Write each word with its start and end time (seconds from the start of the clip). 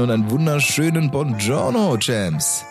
Moin 0.00 0.08
und 0.08 0.14
einen 0.14 0.30
wunderschönen 0.30 1.10
Buongiorno, 1.10 1.98
Champs. 1.98 2.64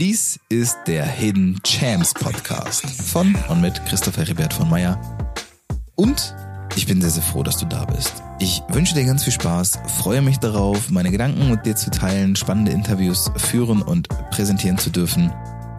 Dies 0.00 0.40
ist 0.48 0.78
der 0.86 1.04
Hidden 1.04 1.60
Champs 1.62 2.14
Podcast 2.14 2.86
von 2.86 3.36
und 3.48 3.60
mit 3.60 3.84
Christoph 3.84 4.16
Heribert 4.16 4.54
von 4.54 4.70
Meyer. 4.70 4.98
Und 5.94 6.34
ich 6.74 6.86
bin 6.86 7.02
sehr, 7.02 7.10
sehr 7.10 7.22
froh, 7.22 7.42
dass 7.42 7.58
du 7.58 7.66
da 7.66 7.84
bist. 7.84 8.22
Ich 8.38 8.62
wünsche 8.68 8.94
dir 8.94 9.04
ganz 9.04 9.24
viel 9.24 9.32
Spaß, 9.34 9.78
freue 9.98 10.22
mich 10.22 10.38
darauf, 10.38 10.90
meine 10.90 11.10
Gedanken 11.10 11.50
mit 11.50 11.66
dir 11.66 11.76
zu 11.76 11.90
teilen, 11.90 12.34
spannende 12.34 12.72
Interviews 12.72 13.30
führen 13.36 13.82
und 13.82 14.08
präsentieren 14.30 14.78
zu 14.78 14.88
dürfen. 14.88 15.30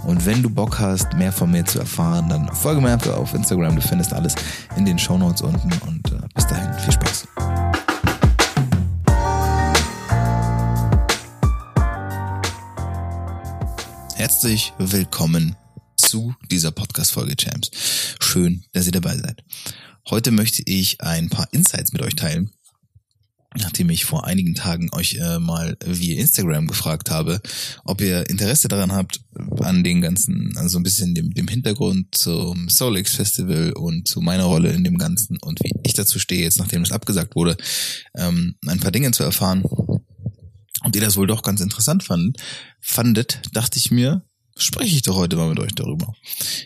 Und 0.06 0.24
wenn 0.28 0.44
du 0.44 0.52
Bock 0.52 0.78
hast, 0.78 1.16
mehr 1.16 1.32
von 1.32 1.50
mir 1.50 1.66
zu 1.66 1.80
erfahren, 1.80 2.30
dann 2.30 2.48
folge 2.54 2.82
mir 2.82 2.92
einfach 2.92 3.18
auf 3.18 3.34
Instagram. 3.34 3.76
Du 3.76 3.82
findest 3.82 4.14
alles 4.14 4.36
in 4.76 4.86
den 4.86 5.00
Show 5.00 5.18
Notes 5.18 5.42
unten. 5.42 5.72
Und 5.88 6.12
äh, 6.12 6.28
bis 6.36 6.46
dahin, 6.46 6.72
viel 6.76 6.94
Spaß. 6.94 7.28
Herzlich 14.28 14.74
willkommen 14.80 15.56
zu 15.98 16.34
dieser 16.50 16.72
Podcast-Folge, 16.72 17.36
Champs. 17.36 17.70
Schön, 18.20 18.64
dass 18.74 18.88
ihr 18.88 18.92
dabei 18.92 19.16
seid. 19.16 19.44
Heute 20.10 20.32
möchte 20.32 20.64
ich 20.66 21.00
ein 21.00 21.30
paar 21.30 21.48
Insights 21.52 21.94
mit 21.94 22.02
euch 22.02 22.16
teilen, 22.16 22.50
nachdem 23.56 23.92
ich 23.92 24.04
vor 24.04 24.26
einigen 24.26 24.56
Tagen 24.56 24.90
euch 24.94 25.20
äh, 25.22 25.38
mal 25.38 25.78
via 25.86 26.20
Instagram 26.20 26.66
gefragt 26.66 27.12
habe, 27.12 27.40
ob 27.84 28.02
ihr 28.02 28.28
Interesse 28.28 28.68
daran 28.68 28.94
habt, 28.94 29.22
an 29.60 29.84
den 29.84 30.02
ganzen, 30.02 30.58
also 30.58 30.80
ein 30.80 30.84
bisschen 30.84 31.14
dem, 31.14 31.32
dem 31.32 31.48
Hintergrund 31.48 32.16
zum 32.16 32.68
Solix 32.68 33.14
Festival 33.14 33.74
und 33.74 34.08
zu 34.08 34.22
meiner 34.22 34.46
Rolle 34.46 34.72
in 34.72 34.84
dem 34.84 34.98
Ganzen 34.98 35.38
und 35.38 35.60
wie 35.64 35.72
ich 35.84 35.94
dazu 35.94 36.18
stehe, 36.18 36.42
jetzt 36.42 36.58
nachdem 36.58 36.82
es 36.82 36.92
abgesagt 36.92 37.36
wurde, 37.36 37.58
ähm, 38.18 38.56
ein 38.66 38.80
paar 38.80 38.92
Dinge 38.92 39.12
zu 39.12 39.22
erfahren. 39.22 39.64
Ihr 40.96 41.02
das 41.02 41.18
wohl 41.18 41.28
doch 41.28 41.42
ganz 41.42 41.62
interessant 41.62 42.04
fand, 42.04 42.38
fandet, 42.80 43.42
dachte 43.54 43.78
ich 43.78 43.92
mir, 43.92 44.24
spreche 44.58 44.96
ich 44.96 45.02
doch 45.02 45.18
heute 45.18 45.36
mal 45.36 45.50
mit 45.50 45.60
euch 45.60 45.76
darüber. 45.76 46.16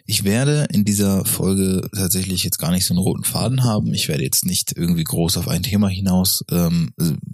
Ich 0.06 0.24
werde 0.24 0.68
in 0.72 0.86
dieser 0.86 1.26
Folge 1.26 1.90
tatsächlich 1.96 2.44
jetzt 2.44 2.60
gar 2.60 2.72
nicht 2.72 2.86
so 2.86 2.94
einen 2.94 3.02
roten 3.02 3.24
Faden 3.24 3.64
haben. 3.64 3.94
Ich 3.94 4.08
werde 4.08 4.24
jetzt 4.24 4.46
nicht 4.46 4.74
irgendwie 4.76 5.04
groß 5.04 5.38
auf 5.38 5.48
ein 5.48 5.64
Thema 5.64 5.90
hinaus 5.90 6.46
ähm, 6.52 6.94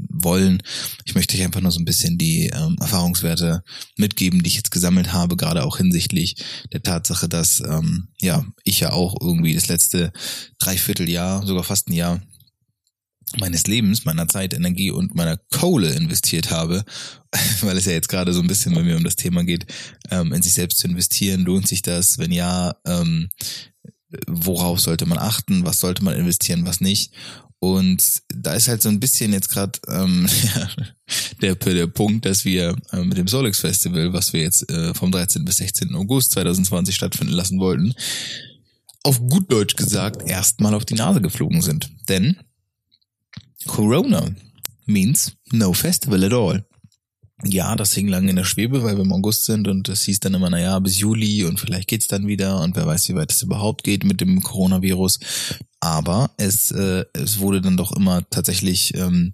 wollen. 0.10 0.64
Ich 1.04 1.16
möchte 1.16 1.36
euch 1.36 1.44
einfach 1.44 1.60
nur 1.60 1.74
so 1.74 1.80
ein 1.80 1.86
bisschen 1.86 2.18
die 2.18 2.48
ähm, 2.48 2.78
Erfahrungswerte 2.80 3.64
mitgeben, 3.98 4.42
die 4.42 4.48
ich 4.48 4.56
jetzt 4.56 4.72
gesammelt 4.72 5.12
habe, 5.12 5.36
gerade 5.36 5.66
auch 5.66 5.78
hinsichtlich 5.78 6.38
der 6.72 6.82
Tatsache, 6.82 7.28
dass 7.28 7.60
ähm, 7.60 8.08
ja 8.22 8.46
ich 8.64 8.80
ja 8.80 8.94
auch 8.94 9.16
irgendwie 9.20 9.56
das 9.56 9.68
letzte 9.68 10.14
Dreivierteljahr, 10.60 11.46
sogar 11.46 11.66
fast 11.66 11.90
ein 11.90 11.94
Jahr 11.94 12.22
meines 13.38 13.68
Lebens, 13.68 14.06
meiner 14.06 14.28
Zeit, 14.28 14.54
Energie 14.54 14.92
und 14.92 15.16
meiner 15.16 15.38
Kohle 15.38 15.94
investiert 15.94 16.52
habe, 16.52 16.84
weil 17.62 17.78
es 17.78 17.86
ja 17.86 17.94
jetzt 17.94 18.10
gerade 18.10 18.34
so 18.34 18.42
ein 18.42 18.48
bisschen 18.48 18.74
bei 18.74 18.84
mir 18.84 18.98
um 18.98 19.04
das 19.04 19.16
Thema 19.16 19.44
geht, 19.44 19.66
ähm, 20.12 20.34
in 20.34 20.42
sich 20.42 20.54
selbst 20.54 20.78
zu 20.78 20.88
investieren, 20.88 21.42
lohnt 21.42 21.68
sich 21.68 21.82
das? 21.82 22.18
Wenn 22.18 22.32
ja, 22.32 22.76
ähm, 22.86 23.30
worauf 24.28 24.80
sollte 24.80 25.06
man 25.06 25.18
achten? 25.18 25.66
Was 25.66 25.80
sollte 25.80 26.04
man 26.04 26.16
investieren, 26.16 26.66
was 26.66 26.82
nicht? 26.82 27.12
Und 27.60 28.22
da 28.28 28.54
ist 28.54 28.68
halt 28.68 28.82
so 28.82 28.90
ein 28.90 29.00
bisschen 29.00 29.34
jetzt 29.34 29.50
gerade 29.50 29.80
ähm, 29.88 30.28
der, 31.42 31.56
der 31.56 31.88
Punkt, 31.88 32.26
dass 32.26 32.46
wir 32.46 32.76
äh, 32.92 33.04
mit 33.04 33.18
dem 33.18 33.28
Solix 33.28 33.60
Festival, 33.60 34.14
was 34.14 34.34
wir 34.34 34.42
jetzt 34.42 34.70
äh, 34.70 34.94
vom 34.94 35.12
13. 35.12 35.46
bis 35.46 35.58
16. 35.58 35.96
August 35.96 36.32
2020 36.32 36.96
stattfinden 36.96 37.34
lassen 37.34 37.60
wollten, 37.60 37.94
auf 39.04 39.20
gut 39.20 39.52
Deutsch 39.52 39.76
gesagt 39.76 40.30
erstmal 40.30 40.74
auf 40.74 40.86
die 40.86 40.96
Nase 40.96 41.22
geflogen 41.22 41.62
sind. 41.62 41.90
Denn 42.10 42.38
Corona 43.68 44.32
means 44.86 45.36
no 45.52 45.74
festival 45.74 46.24
at 46.24 46.34
all. 46.34 46.66
Ja, 47.44 47.76
das 47.76 47.94
hing 47.94 48.08
lange 48.08 48.30
in 48.30 48.38
der 48.38 48.46
Schwebe, 48.46 48.84
weil 48.84 48.96
wir 48.96 49.04
im 49.04 49.12
August 49.12 49.46
sind 49.46 49.68
und 49.68 49.90
es 49.90 50.04
hieß 50.04 50.22
dann 50.22 50.34
immer, 50.34 50.50
naja, 50.50 50.80
bis 50.80 51.00
Juli 51.00 51.44
und 51.44 51.60
vielleicht 51.60 51.90
geht's 51.90 52.08
dann 52.08 52.28
wieder 52.28 52.62
und 52.62 52.76
wer 52.78 52.88
weiß, 52.88 53.10
wie 53.10 53.16
weit 53.16 53.32
es 53.32 53.42
überhaupt 53.42 53.84
geht 53.84 54.06
mit 54.06 54.22
dem 54.22 54.42
Coronavirus. 54.42 55.20
Aber 55.82 56.32
es, 56.38 56.72
äh, 56.72 57.04
es 57.14 57.40
wurde 57.40 57.62
dann 57.62 57.76
doch 57.76 57.92
immer 57.92 58.28
tatsächlich 58.30 58.96
ähm, 58.96 59.34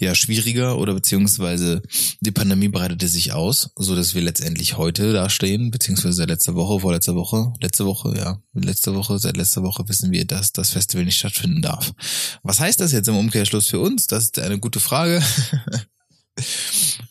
ja 0.00 0.14
schwieriger 0.14 0.78
oder 0.78 0.94
beziehungsweise 0.94 1.82
die 2.20 2.30
Pandemie 2.30 2.68
breitete 2.68 3.06
sich 3.06 3.32
aus, 3.32 3.70
so 3.76 3.94
dass 3.94 4.14
wir 4.14 4.22
letztendlich 4.22 4.76
heute 4.76 5.12
dastehen, 5.12 5.70
beziehungsweise 5.70 6.14
seit 6.14 6.30
letzter 6.30 6.54
Woche, 6.54 6.80
vorletzter 6.80 7.14
Woche, 7.14 7.52
letzte 7.60 7.86
Woche, 7.86 8.14
ja, 8.16 8.42
letzte 8.54 8.94
Woche, 8.94 9.18
seit 9.18 9.36
letzter 9.36 9.62
Woche 9.62 9.88
wissen 9.88 10.10
wir, 10.10 10.24
dass 10.24 10.52
das 10.52 10.70
Festival 10.70 11.04
nicht 11.04 11.18
stattfinden 11.18 11.62
darf. 11.62 11.92
Was 12.42 12.60
heißt 12.60 12.80
das 12.80 12.92
jetzt 12.92 13.08
im 13.08 13.16
Umkehrschluss 13.16 13.68
für 13.68 13.80
uns? 13.80 14.06
Das 14.06 14.24
ist 14.24 14.38
eine 14.38 14.58
gute 14.58 14.80
Frage. 14.80 15.22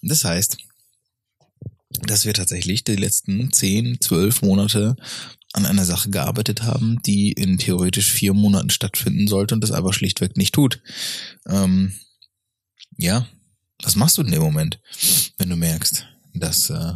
das 0.02 0.24
heißt, 0.24 0.58
dass 2.02 2.26
wir 2.26 2.34
tatsächlich 2.34 2.84
die 2.84 2.96
letzten 2.96 3.52
zehn, 3.52 4.00
zwölf 4.02 4.42
Monate 4.42 4.96
an 5.54 5.66
einer 5.66 5.86
Sache 5.86 6.10
gearbeitet 6.10 6.64
haben, 6.64 7.02
die 7.06 7.32
in 7.32 7.58
theoretisch 7.58 8.12
vier 8.12 8.34
Monaten 8.34 8.70
stattfinden 8.70 9.28
sollte 9.28 9.56
und 9.56 9.62
das 9.62 9.72
aber 9.72 9.94
schlichtweg 9.94 10.38
nicht 10.38 10.54
tut. 10.54 10.82
Ähm, 11.48 11.94
ja, 13.00 13.26
was 13.82 13.96
machst 13.96 14.18
du 14.18 14.22
in 14.22 14.32
dem 14.32 14.42
Moment, 14.42 14.80
wenn 15.38 15.50
du 15.50 15.56
merkst, 15.56 16.06
dass, 16.34 16.70
äh, 16.70 16.94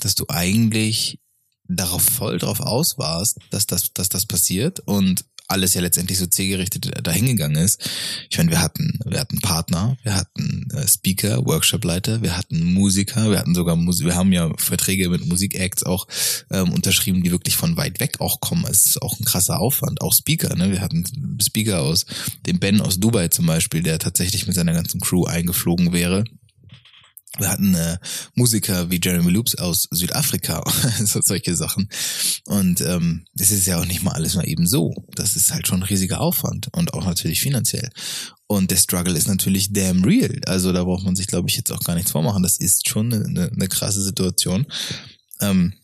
dass 0.00 0.14
du 0.16 0.24
eigentlich 0.28 1.20
darauf 1.68 2.02
voll 2.02 2.38
drauf 2.38 2.60
aus 2.60 2.98
warst, 2.98 3.38
dass 3.50 3.66
das, 3.66 3.92
dass 3.92 4.08
das 4.08 4.26
passiert 4.26 4.80
und 4.80 5.24
alles 5.48 5.74
ja 5.74 5.80
letztendlich 5.80 6.18
so 6.18 6.26
zielgerichtet 6.26 6.90
dahingegangen 7.06 7.62
ist. 7.62 7.88
Ich 8.30 8.38
meine, 8.38 8.50
wir 8.50 8.60
hatten, 8.60 8.98
wir 9.04 9.20
hatten 9.20 9.40
Partner, 9.40 9.96
wir 10.02 10.14
hatten 10.14 10.68
äh, 10.72 10.86
Speaker, 10.86 11.44
Workshopleiter, 11.46 12.22
wir 12.22 12.36
hatten 12.36 12.62
Musiker, 12.64 13.30
wir 13.30 13.38
hatten 13.38 13.54
sogar 13.54 13.76
Musik, 13.76 14.06
wir 14.06 14.16
haben 14.16 14.32
ja 14.32 14.50
Verträge 14.56 15.08
mit 15.08 15.26
Musikacts 15.26 15.84
auch 15.84 16.06
ähm, 16.50 16.72
unterschrieben, 16.72 17.22
die 17.22 17.30
wirklich 17.30 17.56
von 17.56 17.76
weit 17.76 18.00
weg 18.00 18.20
auch 18.20 18.40
kommen. 18.40 18.64
Es 18.68 18.86
ist 18.86 19.02
auch 19.02 19.18
ein 19.18 19.24
krasser 19.24 19.60
Aufwand. 19.60 20.00
Auch 20.00 20.12
Speaker, 20.12 20.54
ne? 20.56 20.70
Wir 20.70 20.80
hatten 20.80 21.04
Speaker 21.40 21.82
aus 21.82 22.06
dem 22.46 22.58
Ben 22.58 22.80
aus 22.80 22.98
Dubai 22.98 23.28
zum 23.28 23.46
Beispiel, 23.46 23.82
der 23.82 23.98
tatsächlich 23.98 24.46
mit 24.46 24.56
seiner 24.56 24.72
ganzen 24.72 25.00
Crew 25.00 25.24
eingeflogen 25.24 25.92
wäre 25.92 26.24
wir 27.38 27.48
hatten 27.48 27.74
äh, 27.74 27.98
Musiker 28.34 28.90
wie 28.90 29.00
Jeremy 29.02 29.30
Loops 29.30 29.56
aus 29.56 29.88
Südafrika, 29.90 30.64
so 31.04 31.20
solche 31.20 31.54
Sachen. 31.54 31.88
Und 32.44 32.80
ähm, 32.80 33.24
das 33.34 33.50
ist 33.50 33.66
ja 33.66 33.80
auch 33.80 33.86
nicht 33.86 34.02
mal 34.02 34.12
alles 34.12 34.34
mal 34.34 34.48
eben 34.48 34.66
so. 34.66 34.94
Das 35.14 35.36
ist 35.36 35.52
halt 35.52 35.66
schon 35.66 35.80
ein 35.80 35.88
riesiger 35.88 36.20
Aufwand 36.20 36.68
und 36.72 36.94
auch 36.94 37.04
natürlich 37.04 37.40
finanziell. 37.40 37.90
Und 38.46 38.70
der 38.70 38.76
Struggle 38.76 39.16
ist 39.16 39.28
natürlich 39.28 39.72
damn 39.72 40.04
real. 40.04 40.40
Also 40.46 40.72
da 40.72 40.84
braucht 40.84 41.04
man 41.04 41.16
sich, 41.16 41.26
glaube 41.26 41.48
ich, 41.48 41.56
jetzt 41.56 41.72
auch 41.72 41.80
gar 41.80 41.94
nichts 41.94 42.12
vormachen. 42.12 42.42
Das 42.42 42.58
ist 42.58 42.88
schon 42.88 43.12
eine, 43.12 43.50
eine 43.52 43.68
krasse 43.68 44.02
Situation. 44.02 44.66
Ähm, 45.40 45.74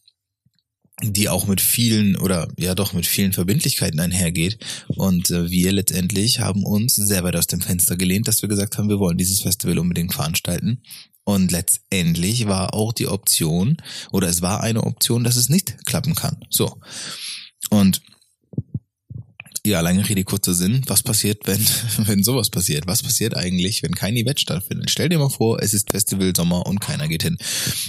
die 1.03 1.29
auch 1.29 1.47
mit 1.47 1.61
vielen 1.61 2.17
oder 2.17 2.49
ja 2.57 2.75
doch 2.75 2.93
mit 2.93 3.07
vielen 3.07 3.33
Verbindlichkeiten 3.33 3.99
einhergeht. 3.99 4.59
Und 4.89 5.31
äh, 5.31 5.51
wir 5.51 5.73
letztendlich 5.73 6.41
haben 6.41 6.65
uns 6.65 6.95
sehr 6.95 7.25
weit 7.25 7.37
aus 7.37 7.47
dem 7.47 7.61
Fenster 7.61 7.97
gelehnt, 7.97 8.29
dass 8.29 8.43
wir 8.43 8.49
gesagt 8.49 8.79
haben, 8.79 8.89
wir 8.89 8.99
wollen 8.99 9.19
dieses 9.19 9.41
Festival 9.41 9.79
unbedingt 9.79 10.13
veranstalten. 10.13 10.83
Und 11.25 11.53
letztendlich 11.53 12.47
war 12.49 12.75
auch 12.75 12.93
die 12.93 13.06
Option, 13.06 13.77
oder 14.10 14.28
es 14.28 14.43
war 14.43 14.62
eine 14.62 14.83
Option, 14.83 15.22
dass 15.22 15.37
es 15.37 15.49
nicht 15.49 15.87
klappen 15.87 16.15
kann. 16.15 16.37
So. 16.50 16.81
Und 17.71 18.03
ja, 19.65 19.81
lange 19.81 20.09
Rede, 20.09 20.25
kurzer 20.25 20.55
Sinn. 20.55 20.83
Was 20.88 21.05
passiert, 21.05 21.47
wenn, 21.47 21.65
wenn 22.06 22.25
sowas 22.25 22.50
passiert? 22.50 22.87
Was 22.87 23.03
passiert 23.03 23.37
eigentlich, 23.37 23.83
wenn 23.83 23.94
kein 23.94 24.16
Event 24.16 24.41
stattfindet? 24.41 24.91
Stell 24.91 25.09
dir 25.09 25.19
mal 25.19 25.31
vor, 25.31 25.62
es 25.62 25.72
ist 25.72 25.91
Festival 25.91 26.34
Sommer 26.34 26.66
und 26.66 26.81
keiner 26.81 27.06
geht 27.06 27.22
hin. 27.22 27.39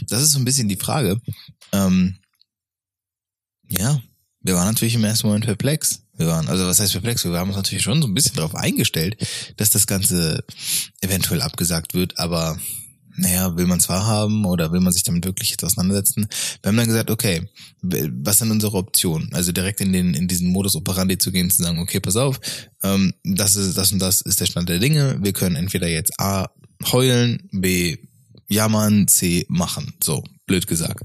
Das 0.08 0.22
ist 0.22 0.34
so 0.34 0.40
ein 0.40 0.46
bisschen 0.46 0.70
die 0.70 0.76
Frage. 0.76 1.20
Ähm, 1.72 2.18
ja, 3.70 4.00
wir 4.42 4.54
waren 4.56 4.68
natürlich 4.68 4.96
im 4.96 5.04
ersten 5.04 5.28
Moment 5.28 5.46
perplex. 5.46 6.04
Wir 6.16 6.28
waren, 6.28 6.48
also 6.48 6.68
was 6.68 6.80
heißt 6.80 6.92
perplex? 6.92 7.26
Wir 7.26 7.32
haben 7.32 7.50
uns 7.50 7.58
natürlich 7.58 7.84
schon 7.84 8.02
so 8.02 8.08
ein 8.08 8.14
bisschen 8.14 8.36
darauf 8.36 8.54
eingestellt, 8.54 9.18
dass 9.58 9.72
das 9.72 9.88
Ganze 9.88 10.44
eventuell 11.02 11.42
abgesagt 11.42 11.96
wird, 11.96 12.20
aber 12.20 12.60
naja, 13.16 13.56
will 13.58 13.68
man 13.68 13.80
zwar 13.80 14.06
haben 14.06 14.46
oder 14.46 14.72
will 14.72 14.80
man 14.80 14.94
sich 14.94 15.04
damit 15.04 15.26
wirklich 15.26 15.52
jetzt 15.52 15.64
auseinandersetzen? 15.64 16.28
Wir 16.62 16.70
haben 16.70 16.78
dann 16.78 16.88
gesagt, 16.88 17.12
okay, 17.12 17.48
was 17.82 18.38
sind 18.38 18.52
unsere 18.52 18.78
Optionen? 18.78 19.34
Also 19.34 19.52
direkt 19.52 19.82
in 19.82 19.94
den 19.94 20.14
in 20.14 20.28
diesen 20.28 20.50
Modus 20.50 20.76
operandi 20.76 21.18
zu 21.18 21.32
gehen, 21.32 21.50
zu 21.50 21.64
sagen, 21.64 21.80
okay, 21.80 22.00
pass 22.00 22.16
auf, 22.16 22.40
ähm, 22.84 23.14
das 23.24 23.56
ist 23.56 23.78
das 23.78 23.92
und 23.92 24.00
das 24.00 24.22
ist 24.22 24.40
der 24.40 24.46
Stand 24.46 24.70
der 24.70 24.80
Dinge. 24.80 25.20
Wir 25.22 25.34
können 25.34 25.56
entweder 25.56 25.88
jetzt 25.88 26.20
A 26.20 26.48
heulen, 26.92 27.50
B 27.52 27.98
jammern, 28.48 29.08
C 29.08 29.46
machen. 29.50 29.94
So, 30.04 30.24
blöd 30.46 30.68
gesagt. 30.68 31.04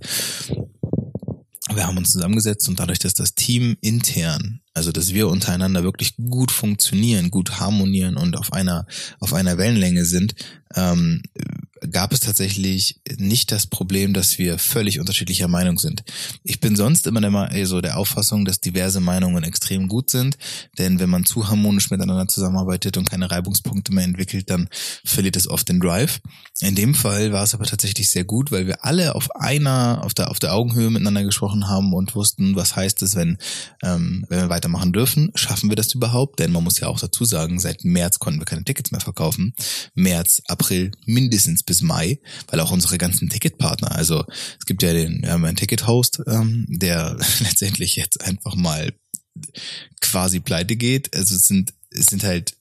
Wir 1.75 1.87
haben 1.87 1.99
uns 1.99 2.13
zusammengesetzt 2.13 2.69
und 2.69 2.81
dadurch, 2.81 2.99
dass 2.99 3.15
das 3.15 3.35
Team 3.35 3.77
intern 3.81 4.61
Also, 4.79 4.93
dass 4.93 5.13
wir 5.13 5.27
untereinander 5.27 5.83
wirklich 5.83 6.15
gut 6.17 6.53
funktionieren, 6.53 7.33
gut 7.33 7.59
harmonieren 7.59 8.17
und 8.17 8.37
auf 8.37 8.53
einer, 8.53 8.87
auf 9.19 9.35
einer 9.35 9.59
Wellenlänge 9.59 10.05
sind, 10.05 10.37
ähm, 10.77 11.23
gab 11.91 12.13
es 12.13 12.21
tatsächlich 12.21 13.01
nicht 13.19 13.53
das 13.53 13.67
Problem, 13.67 14.13
dass 14.13 14.39
wir 14.39 14.59
völlig 14.59 15.01
unterschiedlicher 15.01 15.49
Meinung 15.49 15.79
sind. 15.79 16.03
Ich 16.43 16.61
bin 16.61 16.77
sonst 16.77 17.07
immer 17.07 17.21
der, 17.21 17.67
so 17.67 17.81
der 17.81 17.97
Auffassung, 17.99 18.45
dass 18.45 18.61
diverse 18.61 19.01
Meinungen 19.01 19.45
extrem 19.45 19.89
gut 19.89 20.11
sind, 20.11 20.39
denn 20.79 20.99
wenn 20.99 21.11
man 21.11 21.25
zu 21.25 21.49
harmonisch 21.49 21.91
miteinander 21.91 22.29
zusammenarbeitet 22.29 22.97
und 22.97 23.09
keine 23.09 23.31
Reibungspunkte 23.31 23.93
mehr 23.93 24.05
entwickelt, 24.05 24.51
dann 24.51 24.69
verliert 25.05 25.37
es 25.37 25.49
oft 25.49 25.69
den 25.69 25.81
Drive. 25.81 26.21
In 26.61 26.75
dem 26.75 26.95
Fall 26.95 27.33
war 27.33 27.45
es 27.45 27.55
aber 27.55 27.65
tatsächlich 27.65 28.11
sehr 28.11 28.25
gut, 28.25 28.51
weil 28.51 28.67
wir 28.67 28.85
alle 28.85 29.15
auf 29.15 29.35
einer, 29.37 30.03
auf 30.05 30.15
der, 30.15 30.31
auf 30.31 30.39
der 30.39 30.55
Augenhöhe 30.55 30.91
miteinander 30.91 31.25
gesprochen 31.25 31.69
haben 31.69 31.93
und 31.93 32.15
wussten, 32.15 32.57
was 32.57 32.75
heißt 32.75 33.03
es, 33.03 33.15
wenn, 33.15 33.39
ähm, 33.83 34.25
wenn 34.29 34.41
wir 34.41 34.51
weitermachen 34.69 34.93
dürfen. 34.93 35.33
Schaffen 35.35 35.71
wir 35.71 35.77
das 35.77 35.95
überhaupt? 35.95 36.39
Denn 36.39 36.53
man 36.53 36.65
muss 36.65 36.79
ja 36.79 36.89
auch 36.89 37.01
dazu 37.01 37.25
sagen, 37.25 37.59
seit 37.59 37.85
März 37.85 38.19
konnten 38.19 38.41
wir 38.41 38.45
keine 38.45 38.65
Tickets 38.65 38.91
mehr 38.91 39.01
verkaufen. 39.01 39.55
März, 39.95 40.43
April 40.47 40.93
mindestens 41.07 41.63
bis 41.63 41.83
Mai, 41.83 42.21
weil 42.49 42.61
auch 42.61 42.71
unsere 42.71 42.99
ganzen 42.99 43.29
Ticketpartner, 43.29 43.93
also 43.93 44.25
es 44.59 44.67
gibt 44.67 44.83
ja 44.83 44.93
den, 44.93 45.23
wir 45.23 45.33
haben 45.33 45.45
einen 45.45 45.57
Ticket-Host, 45.57 46.23
ähm, 46.27 46.67
der 46.69 47.17
letztendlich 47.41 47.97
jetzt 47.97 48.23
einfach 48.25 48.55
mal 48.55 48.93
quasi 50.01 50.41
pleite 50.41 50.77
geht. 50.77 51.15
Also 51.17 51.35
es 51.35 51.47
sind, 51.47 51.73
es 51.91 52.07
sind 52.07 52.25
halt 52.25 52.55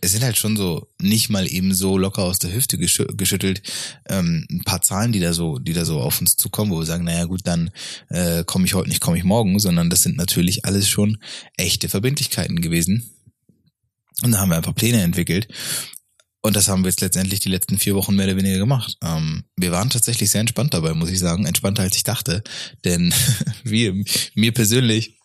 es 0.00 0.12
sind 0.12 0.22
halt 0.22 0.36
schon 0.36 0.56
so 0.56 0.88
nicht 1.00 1.30
mal 1.30 1.50
eben 1.50 1.74
so 1.74 1.98
locker 1.98 2.22
aus 2.22 2.38
der 2.38 2.52
Hüfte 2.52 2.78
geschüttelt 2.78 3.62
ähm, 4.08 4.46
ein 4.50 4.64
paar 4.64 4.82
Zahlen, 4.82 5.12
die 5.12 5.20
da 5.20 5.32
so, 5.32 5.58
die 5.58 5.72
da 5.72 5.84
so 5.84 6.00
auf 6.00 6.20
uns 6.20 6.36
zukommen, 6.36 6.70
wo 6.70 6.78
wir 6.78 6.86
sagen, 6.86 7.04
naja 7.04 7.24
gut, 7.24 7.42
dann 7.44 7.70
äh, 8.08 8.44
komme 8.44 8.66
ich 8.66 8.74
heute 8.74 8.88
nicht, 8.88 9.00
komme 9.00 9.18
ich 9.18 9.24
morgen, 9.24 9.58
sondern 9.58 9.90
das 9.90 10.02
sind 10.02 10.16
natürlich 10.16 10.64
alles 10.64 10.88
schon 10.88 11.18
echte 11.56 11.88
Verbindlichkeiten 11.88 12.60
gewesen. 12.60 13.10
Und 14.22 14.32
da 14.32 14.38
haben 14.38 14.50
wir 14.50 14.56
einfach 14.56 14.74
Pläne 14.74 15.02
entwickelt. 15.02 15.48
Und 16.40 16.56
das 16.56 16.68
haben 16.68 16.84
wir 16.84 16.90
jetzt 16.90 17.00
letztendlich 17.00 17.40
die 17.40 17.48
letzten 17.48 17.78
vier 17.78 17.94
Wochen 17.94 18.14
mehr 18.14 18.26
oder 18.26 18.36
weniger 18.36 18.58
gemacht. 18.58 18.98
Ähm, 19.02 19.44
wir 19.56 19.72
waren 19.72 19.88
tatsächlich 19.88 20.30
sehr 20.30 20.42
entspannt 20.42 20.74
dabei, 20.74 20.92
muss 20.92 21.08
ich 21.08 21.18
sagen. 21.18 21.46
Entspannter 21.46 21.82
als 21.82 21.96
ich 21.96 22.02
dachte. 22.02 22.42
Denn 22.84 23.14
wir, 23.64 23.94
mir 24.34 24.52
persönlich, 24.52 25.18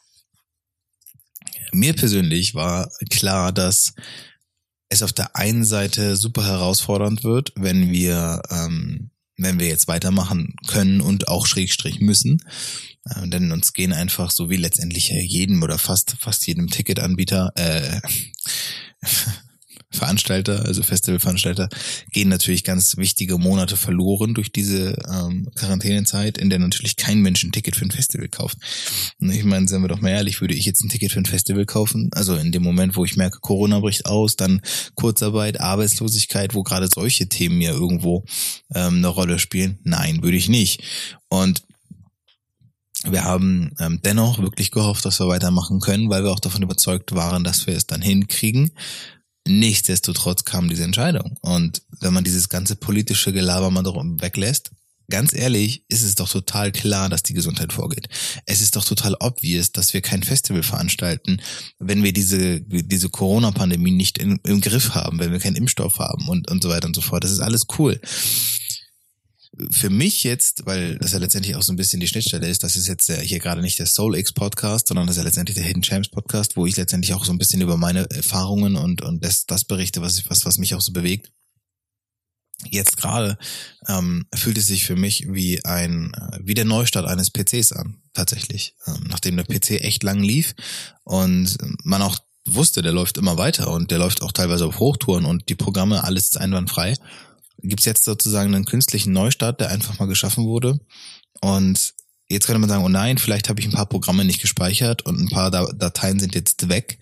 mir 1.74 1.94
persönlich 1.94 2.56
war 2.56 2.89
klar, 3.10 3.51
dass 3.51 3.94
es 4.89 5.03
auf 5.03 5.13
der 5.13 5.36
einen 5.36 5.63
Seite 5.63 6.18
super 6.18 6.44
herausfordernd 6.44 7.24
wird, 7.24 7.53
wenn 7.56 7.91
wir, 7.91 8.41
ähm, 8.50 9.12
wenn 9.38 9.59
wir 9.59 9.68
jetzt 9.68 9.88
weitermachen 9.88 10.56
können 10.68 11.00
und 11.00 11.27
auch 11.27 11.45
Schrägstrich 11.45 12.01
müssen. 12.01 12.39
Äh, 13.06 13.27
denn 13.30 13.51
uns 13.51 13.74
gehen 13.74 13.94
einfach 13.94 14.31
so 14.31 14.50
wie 14.50 14.57
letztendlich 14.57 15.09
jedem 15.09 15.63
oder 15.63 15.77
fast, 15.77 16.18
fast 16.19 16.45
jedem 16.47 16.68
Ticketanbieter, 16.68 17.51
äh, 17.56 18.01
Veranstalter, 19.91 20.65
also 20.65 20.83
Festivalveranstalter, 20.83 21.68
gehen 22.12 22.30
natürlich 22.30 22.63
ganz 22.63 22.97
wichtige 22.97 23.38
Monate 23.39 23.75
verloren 23.75 24.36
durch 24.36 24.51
diese 24.51 24.95
ähm, 25.12 25.50
Quarantänezeit, 25.56 26.38
in 26.38 26.50
der 26.50 26.59
natürlich 26.59 26.95
kein 26.95 27.21
Mensch 27.21 27.44
ein 27.44 27.51
Ticket 27.51 27.75
für 27.75 27.86
ein 27.86 27.91
Festival 27.91 28.27
kauft. 28.27 28.57
Und 29.19 29.31
ich 29.31 29.44
meine, 29.44 29.68
seien 29.68 29.81
wir 29.81 29.88
doch 29.88 30.01
mal 30.01 30.09
ehrlich, 30.09 30.41
würde 30.41 30.53
ich 30.53 30.65
jetzt 30.65 30.83
ein 30.83 30.89
Ticket 30.89 31.12
für 31.12 31.19
ein 31.19 31.25
Festival 31.25 31.65
kaufen? 31.65 32.09
Also 32.13 32.36
in 32.36 32.51
dem 32.51 32.62
Moment, 32.62 32.95
wo 32.95 33.03
ich 33.03 33.18
merke, 33.18 33.39
Corona 33.39 33.80
bricht 33.80 34.06
aus, 34.06 34.36
dann 34.36 34.62
Kurzarbeit, 34.94 35.59
Arbeitslosigkeit, 35.59 36.53
wo 36.53 36.62
gerade 36.62 36.88
solche 36.94 37.27
Themen 37.27 37.59
ja 37.59 37.71
irgendwo 37.71 38.25
ähm, 38.75 38.97
eine 38.97 39.07
Rolle 39.07 39.39
spielen? 39.39 39.80
Nein, 39.83 40.21
würde 40.21 40.38
ich 40.38 40.50
nicht. 40.50 40.83
Und 41.30 41.63
wir 43.06 43.24
haben 43.24 43.71
ähm, 43.80 44.01
dennoch 44.03 44.39
wirklich 44.39 44.71
gehofft, 44.71 45.06
dass 45.06 45.19
wir 45.19 45.27
weitermachen 45.27 45.80
können, 45.80 46.09
weil 46.09 46.24
wir 46.24 46.31
auch 46.31 46.39
davon 46.39 46.63
überzeugt 46.63 47.15
waren, 47.15 47.44
dass 47.44 47.65
wir 47.65 47.75
es 47.75 47.88
dann 47.88 48.01
hinkriegen. 48.01 48.71
Nichtsdestotrotz 49.50 50.46
kam 50.46 50.69
diese 50.69 50.84
Entscheidung. 50.84 51.36
Und 51.42 51.81
wenn 52.00 52.13
man 52.13 52.24
dieses 52.24 52.50
ganze 52.50 52.75
politische 52.75 53.34
Gelaber 53.34 53.72
mal 53.72 53.81
darum 53.81 54.22
weglässt, 54.22 54.72
ganz 55.10 55.34
ehrlich, 55.34 55.84
ist 55.90 56.04
es 56.04 56.13
doch 56.13 56.30
total 56.30 56.72
klar, 56.72 57.10
dass 57.10 57.24
die 57.24 57.34
Gesundheit 57.34 57.74
vorgeht. 57.74 58.07
Es 58.46 58.62
ist 58.62 58.75
doch 58.75 58.86
total 58.86 59.16
obvious, 59.19 59.72
dass 59.72 59.94
wir 59.94 60.01
kein 60.01 60.22
Festival 60.22 60.62
veranstalten, 60.62 61.42
wenn 61.80 62.04
wir 62.04 62.13
diese, 62.13 62.62
diese 62.62 63.10
Corona-Pandemie 63.10 63.92
nicht 63.92 64.19
in, 64.19 64.40
im 64.44 64.62
Griff 64.62 64.94
haben, 64.94 65.18
wenn 65.18 65.31
wir 65.31 65.40
keinen 65.40 65.56
Impfstoff 65.56 65.98
haben 65.98 66.28
und, 66.30 66.50
und 66.51 66.62
so 66.62 66.69
weiter 66.69 66.86
und 66.86 66.96
so 66.96 67.01
fort. 67.01 67.24
Das 67.24 67.31
ist 67.31 67.40
alles 67.40 67.66
cool 67.80 68.00
für 69.71 69.89
mich 69.89 70.23
jetzt, 70.23 70.65
weil 70.65 70.97
das 70.97 71.11
ja 71.11 71.19
letztendlich 71.19 71.56
auch 71.56 71.61
so 71.61 71.73
ein 71.73 71.77
bisschen 71.77 72.00
die 72.00 72.07
Schnittstelle 72.07 72.47
ist, 72.47 72.63
das 72.63 72.75
ist 72.75 72.88
jetzt 72.88 73.11
hier 73.11 73.39
gerade 73.39 73.61
nicht 73.61 73.79
der 73.79 73.85
Soul 73.85 74.17
X 74.17 74.33
Podcast, 74.33 74.88
sondern 74.88 75.07
das 75.07 75.15
ist 75.15 75.21
ja 75.21 75.25
letztendlich 75.25 75.56
der 75.56 75.65
Hidden 75.65 75.81
Champs 75.81 76.09
Podcast, 76.09 76.56
wo 76.56 76.65
ich 76.65 76.77
letztendlich 76.77 77.13
auch 77.13 77.25
so 77.25 77.31
ein 77.31 77.38
bisschen 77.38 77.61
über 77.61 77.77
meine 77.77 78.09
Erfahrungen 78.09 78.75
und, 78.75 79.01
und 79.01 79.23
das, 79.23 79.45
das 79.45 79.65
berichte, 79.65 80.01
was, 80.01 80.29
was, 80.29 80.45
was 80.45 80.57
mich 80.57 80.75
auch 80.75 80.81
so 80.81 80.94
bewegt. 80.94 81.31
Jetzt 82.65 82.97
gerade 82.97 83.38
ähm, 83.88 84.25
fühlt 84.35 84.57
es 84.57 84.67
sich 84.67 84.85
für 84.85 84.97
mich 84.97 85.27
wie 85.29 85.63
ein 85.63 86.12
wie 86.41 86.55
der 86.55 86.65
Neustart 86.65 87.05
eines 87.05 87.31
PCs 87.31 87.71
an, 87.71 88.01
tatsächlich. 88.13 88.75
Ähm, 88.85 89.05
nachdem 89.07 89.38
der 89.38 89.45
PC 89.45 89.81
echt 89.81 90.03
lang 90.03 90.21
lief 90.21 90.55
und 91.03 91.57
man 91.83 92.01
auch 92.01 92.19
wusste, 92.45 92.81
der 92.81 92.91
läuft 92.91 93.17
immer 93.17 93.38
weiter 93.38 93.71
und 93.71 93.91
der 93.91 94.00
läuft 94.00 94.21
auch 94.21 94.33
teilweise 94.33 94.65
auf 94.65 94.79
Hochtouren 94.79 95.25
und 95.25 95.47
die 95.50 95.55
Programme, 95.55 96.03
alles 96.03 96.25
ist 96.25 96.38
einwandfrei 96.38 96.95
gibt's 97.61 97.85
jetzt 97.85 98.03
sozusagen 98.03 98.53
einen 98.53 98.65
künstlichen 98.65 99.13
Neustart, 99.13 99.59
der 99.59 99.69
einfach 99.69 100.00
mal 100.00 100.07
geschaffen 100.07 100.45
wurde. 100.45 100.79
Und 101.41 101.94
jetzt 102.29 102.45
könnte 102.45 102.59
man 102.59 102.69
sagen, 102.69 102.83
oh 102.83 102.89
nein, 102.89 103.17
vielleicht 103.17 103.50
habe 103.50 103.59
ich 103.59 103.67
ein 103.67 103.73
paar 103.73 103.89
Programme 103.89 104.25
nicht 104.25 104.41
gespeichert 104.41 105.06
und 105.06 105.19
ein 105.19 105.29
paar 105.29 105.51
Dateien 105.51 106.19
sind 106.19 106.35
jetzt 106.35 106.69
weg. 106.69 107.00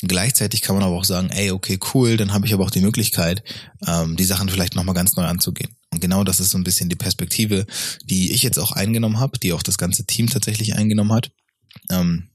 Gleichzeitig 0.00 0.62
kann 0.62 0.76
man 0.76 0.84
aber 0.84 0.94
auch 0.94 1.04
sagen, 1.04 1.28
ey, 1.30 1.50
okay, 1.50 1.78
cool, 1.92 2.16
dann 2.16 2.32
habe 2.32 2.46
ich 2.46 2.54
aber 2.54 2.64
auch 2.64 2.70
die 2.70 2.80
Möglichkeit, 2.80 3.42
ähm, 3.84 4.16
die 4.16 4.24
Sachen 4.24 4.48
vielleicht 4.48 4.76
nochmal 4.76 4.94
ganz 4.94 5.16
neu 5.16 5.24
anzugehen. 5.24 5.74
Und 5.90 6.00
genau 6.00 6.22
das 6.22 6.38
ist 6.38 6.50
so 6.50 6.58
ein 6.58 6.64
bisschen 6.64 6.88
die 6.88 6.96
Perspektive, 6.96 7.66
die 8.04 8.30
ich 8.32 8.44
jetzt 8.44 8.58
auch 8.58 8.72
eingenommen 8.72 9.18
habe, 9.18 9.38
die 9.40 9.52
auch 9.52 9.62
das 9.62 9.76
ganze 9.76 10.06
Team 10.06 10.28
tatsächlich 10.28 10.76
eingenommen 10.76 11.12
hat. 11.12 11.32
Ähm, 11.90 12.28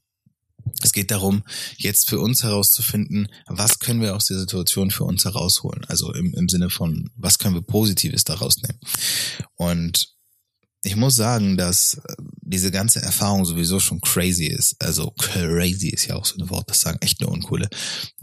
es 0.81 0.92
geht 0.92 1.12
darum, 1.12 1.44
jetzt 1.78 2.10
für 2.10 2.20
uns 2.20 2.44
herauszufinden, 2.44 3.28
was 3.48 3.80
können 3.80 4.02
wir 4.02 4.16
aus 4.16 4.25
der 4.25 4.40
Situation 4.40 4.92
für 4.92 5.04
uns 5.04 5.25
herausholen. 5.25 5.86
Also 5.88 6.14
im, 6.14 6.34
im 6.34 6.50
Sinne 6.50 6.70
von, 6.70 7.10
was 7.16 7.40
können 7.40 7.56
wir 7.56 7.62
Positives 7.62 8.24
daraus 8.24 8.58
nehmen. 8.58 8.80
Und 9.56 10.14
ich 10.84 10.96
muss 10.96 11.16
sagen, 11.16 11.58
dass 11.58 11.96
äh, 11.96 12.16
diese 12.45 12.72
ganze 12.72 13.01
Erfahrung 13.01 13.45
sowieso 13.45 13.80
schon 13.80 14.01
crazy 14.01 14.45
ist. 14.45 14.75
Also 14.80 15.12
crazy 15.12 15.90
ist 15.90 16.07
ja 16.07 16.16
auch 16.16 16.25
so 16.25 16.38
ein 16.38 16.50
Wort, 16.50 16.69
das 16.69 16.81
sagen 16.81 16.98
echt 17.01 17.22
nur 17.22 17.31
Uncoole. 17.31 17.69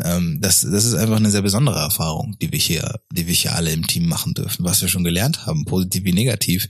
Ähm, 0.02 0.38
das, 0.40 0.60
das 0.60 0.84
ist 0.84 0.94
einfach 0.94 1.16
eine 1.16 1.30
sehr 1.30 1.42
besondere 1.42 1.78
Erfahrung, 1.78 2.36
die 2.40 2.52
wir 2.52 2.58
hier, 2.58 3.00
die 3.12 3.26
wir 3.26 3.34
hier 3.34 3.54
alle 3.54 3.72
im 3.72 3.86
Team 3.86 4.08
machen 4.08 4.34
dürfen. 4.34 4.64
Was 4.64 4.82
wir 4.82 4.88
schon 4.88 5.04
gelernt 5.04 5.46
haben, 5.46 5.64
positiv 5.64 6.04
wie 6.04 6.12
negativ, 6.12 6.68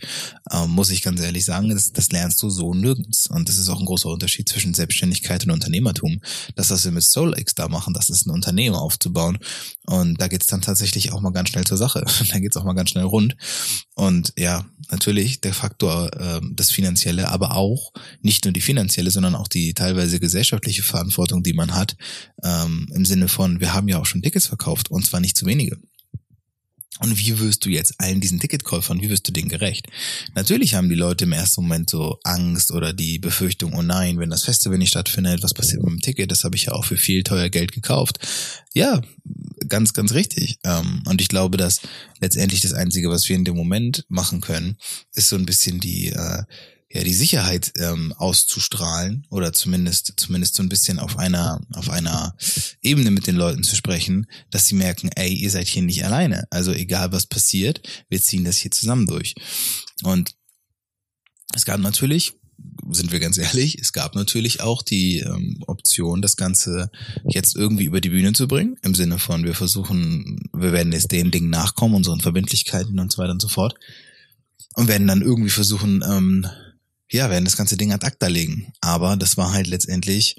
ähm, 0.53 0.71
muss 0.71 0.91
ich 0.91 1.03
ganz 1.03 1.21
ehrlich 1.21 1.45
sagen, 1.45 1.69
das, 1.71 1.93
das 1.93 2.11
lernst 2.13 2.43
du 2.43 2.51
so 2.51 2.75
nirgends. 2.75 3.27
Und 3.29 3.49
das 3.49 3.59
ist 3.59 3.69
auch 3.69 3.81
ein 3.81 3.87
großer 3.87 4.09
Unterschied 4.09 4.49
zwischen 4.49 4.75
Selbstständigkeit 4.75 5.45
und 5.45 5.51
Unternehmertum. 5.51 6.21
Das, 6.55 6.71
was 6.71 6.85
wir 6.85 6.93
mit 6.93 7.03
SoulX 7.03 7.55
da 7.55 7.69
machen, 7.69 7.95
das 7.95 8.11
ist 8.11 8.27
ein 8.27 8.31
Unternehmen 8.31 8.77
aufzubauen. 8.77 9.39
Und 9.87 10.21
da 10.21 10.29
geht's 10.29 10.47
dann 10.47 10.61
tatsächlich 10.61 11.13
auch 11.13 11.21
mal 11.21 11.33
ganz 11.33 11.49
schnell 11.49 11.65
zur 11.65 11.77
Sache. 11.77 12.05
da 12.31 12.39
geht's 12.39 12.57
auch 12.57 12.65
mal 12.65 12.75
ganz 12.75 12.91
schnell 12.91 13.05
rund. 13.05 13.37
Und 13.95 14.33
ja, 14.39 14.65
natürlich, 14.91 15.41
der 15.41 15.55
Faktor, 15.55 16.11
äh, 16.19 16.41
das 16.53 16.71
Finanzielle, 16.71 17.29
aber 17.29 17.50
auch 17.51 17.93
nicht 18.23 18.45
nur 18.45 18.53
die 18.53 18.61
finanzielle, 18.61 19.11
sondern 19.11 19.35
auch 19.35 19.49
die 19.49 19.75
teilweise 19.75 20.21
gesellschaftliche 20.21 20.83
Verantwortung, 20.83 21.43
die 21.43 21.53
man 21.53 21.75
hat, 21.75 21.97
ähm, 22.43 22.89
im 22.95 23.05
Sinne 23.05 23.29
von, 23.29 23.61
wir 23.61 23.75
haben 23.75 23.89
ja 23.89 23.99
auch 23.99 24.07
schon 24.07 24.23
Tickets 24.23 24.47
verkauft 24.47 24.91
und 24.91 25.05
zwar 25.05 25.21
nicht 25.21 25.37
zu 25.37 25.47
wenige. 25.47 25.79
Und 27.01 27.19
wie 27.19 27.39
wirst 27.39 27.65
du 27.65 27.71
jetzt 27.71 27.95
allen 27.99 28.21
diesen 28.21 28.41
Ticketkäufern, 28.41 29.01
wie 29.01 29.09
wirst 29.09 29.27
du 29.27 29.33
denen 29.33 29.49
gerecht? 29.49 29.87
Natürlich 30.35 30.75
haben 30.75 30.91
die 30.91 30.95
Leute 30.95 31.25
im 31.25 31.33
ersten 31.33 31.63
Moment 31.63 31.89
so 31.89 32.19
Angst 32.25 32.73
oder 32.73 32.93
die 32.93 33.19
Befürchtung, 33.19 33.73
oh 33.73 33.81
nein, 33.81 34.19
wenn 34.19 34.29
das 34.29 34.45
Festival 34.45 34.77
nicht 34.77 34.91
stattfindet, 34.91 35.43
was 35.43 35.55
passiert 35.55 35.83
mit 35.83 35.93
dem 35.93 36.01
Ticket? 36.01 36.31
Das 36.31 36.45
habe 36.45 36.57
ich 36.57 36.65
ja 36.65 36.73
auch 36.73 36.85
für 36.85 36.99
viel 36.99 37.23
teuer 37.23 37.49
Geld 37.49 37.73
gekauft. 37.73 38.19
Ja, 38.75 39.01
ganz, 39.67 39.95
ganz 39.95 40.13
richtig. 40.13 40.59
Ähm, 40.63 41.03
und 41.07 41.23
ich 41.23 41.29
glaube, 41.29 41.57
dass 41.57 41.81
letztendlich 42.21 42.61
das 42.61 42.75
Einzige, 42.75 43.09
was 43.09 43.27
wir 43.31 43.37
in 43.37 43.47
dem 43.47 43.57
Moment 43.57 44.05
machen 44.09 44.43
können, 44.43 44.77
ist 45.15 45.31
so 45.31 45.37
ein 45.37 45.47
bisschen 45.47 45.81
die, 45.81 46.09
äh, 46.09 46.43
ja, 46.93 47.05
die 47.05 47.15
Sicherheit 47.15 47.73
ähm, 47.79 48.13
auszustrahlen 48.17 49.27
oder 49.31 49.53
zumindest, 49.53 50.15
zumindest 50.17 50.57
so 50.57 50.63
ein 50.63 50.69
bisschen 50.69 50.99
auf 50.99 51.19
einer, 51.19 51.61
auf 51.75 51.89
einer 51.89 52.35
Ebene 52.83 53.13
mit 53.13 53.27
den 53.29 53.37
Leuten 53.37 53.63
zu 53.63 53.77
sprechen, 53.77 54.27
dass 54.51 54.67
sie 54.67 54.75
merken, 54.75 55.09
ey, 55.15 55.33
ihr 55.33 55.51
seid 55.51 55.69
hier 55.69 55.83
nicht 55.83 56.05
alleine. 56.05 56.45
Also 56.51 56.73
egal 56.73 57.13
was 57.13 57.27
passiert, 57.27 57.81
wir 58.09 58.21
ziehen 58.21 58.45
das 58.45 58.57
hier 58.57 58.73
zusammen 58.73 59.07
durch. 59.07 59.35
Und 60.03 60.35
es 61.55 61.65
gab 61.65 61.81
natürlich 61.81 62.35
sind 62.93 63.13
wir 63.13 63.21
ganz 63.21 63.39
ehrlich, 63.39 63.79
es 63.79 63.93
gab 63.93 64.15
natürlich 64.15 64.61
auch 64.61 64.83
die 64.83 65.21
ähm, 65.21 65.63
Option, 65.67 66.23
das 66.23 66.37
Ganze 66.37 66.91
jetzt 67.25 67.57
irgendwie 67.57 67.85
über 67.85 68.01
die 68.01 68.11
Bühne 68.11 68.33
zu 68.33 68.49
bringen, 68.49 68.77
im 68.83 68.95
Sinne 68.95 69.19
von, 69.19 69.45
wir 69.45 69.55
versuchen, 69.55 70.41
wir 70.53 70.73
werden 70.73 70.93
jetzt 70.93 71.13
den 71.13 71.31
Dingen 71.31 71.51
nachkommen, 71.51 71.95
unseren 71.95 72.21
Verbindlichkeiten 72.21 72.99
und 72.99 73.13
so 73.13 73.19
weiter 73.19 73.33
und 73.33 73.43
so 73.43 73.49
fort. 73.49 73.75
Und 74.75 74.89
werden 74.89 75.07
dann 75.07 75.23
irgendwie 75.23 75.51
versuchen, 75.51 76.03
ähm, 76.09 76.47
ja, 77.11 77.31
werden 77.31 77.45
das 77.45 77.57
ganze 77.57 77.77
Ding 77.77 77.93
ad 77.93 78.07
acta 78.07 78.29
legen. 78.29 78.73
Aber 78.81 79.17
das 79.17 79.37
war 79.37 79.53
halt 79.53 79.67
letztendlich 79.67 80.37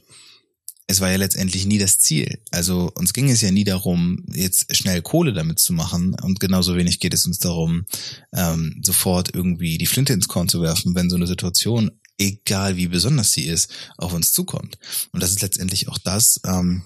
es 0.92 1.00
war 1.00 1.10
ja 1.10 1.18
letztendlich 1.18 1.66
nie 1.66 1.78
das 1.78 2.00
Ziel. 2.00 2.40
Also 2.52 2.92
uns 2.96 3.14
ging 3.14 3.30
es 3.30 3.42
ja 3.42 3.50
nie 3.52 3.64
darum, 3.64 4.26
jetzt 4.34 4.76
schnell 4.76 5.02
Kohle 5.02 5.32
damit 5.32 5.58
zu 5.58 5.72
machen 5.72 6.16
und 6.22 6.42
genauso 6.42 6.76
wenig 6.76 7.00
geht 7.00 7.14
es 7.14 7.26
uns 7.26 7.40
darum, 7.40 7.86
ähm, 8.34 8.82
sofort 8.84 9.34
irgendwie 9.34 9.78
die 9.78 9.86
Flinte 9.86 10.12
ins 10.12 10.28
Korn 10.28 10.50
zu 10.50 10.62
werfen, 10.62 10.94
wenn 10.94 11.10
so 11.10 11.16
eine 11.16 11.28
Situation, 11.28 11.92
egal 12.18 12.76
wie 12.76 12.88
besonders 12.88 13.32
sie 13.32 13.46
ist, 13.46 13.72
auf 13.98 14.14
uns 14.14 14.34
zukommt. 14.34 14.78
Und 15.14 15.24
das 15.24 15.32
ist 15.32 15.42
letztendlich 15.42 15.88
auch 15.88 15.98
das, 15.98 16.42
ähm, 16.46 16.84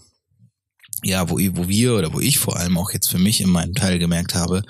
ja, 1.04 1.30
wo, 1.30 1.36
wo 1.38 1.68
wir 1.68 1.96
oder 1.96 2.14
wo 2.14 2.20
ich 2.20 2.38
vor 2.38 2.58
allem 2.58 2.78
auch 2.78 2.92
jetzt 2.92 3.10
für 3.10 3.20
mich 3.20 3.42
in 3.42 3.50
meinem 3.50 3.74
Teil 3.74 4.00
gemerkt 4.00 4.36
habe, 4.36 4.64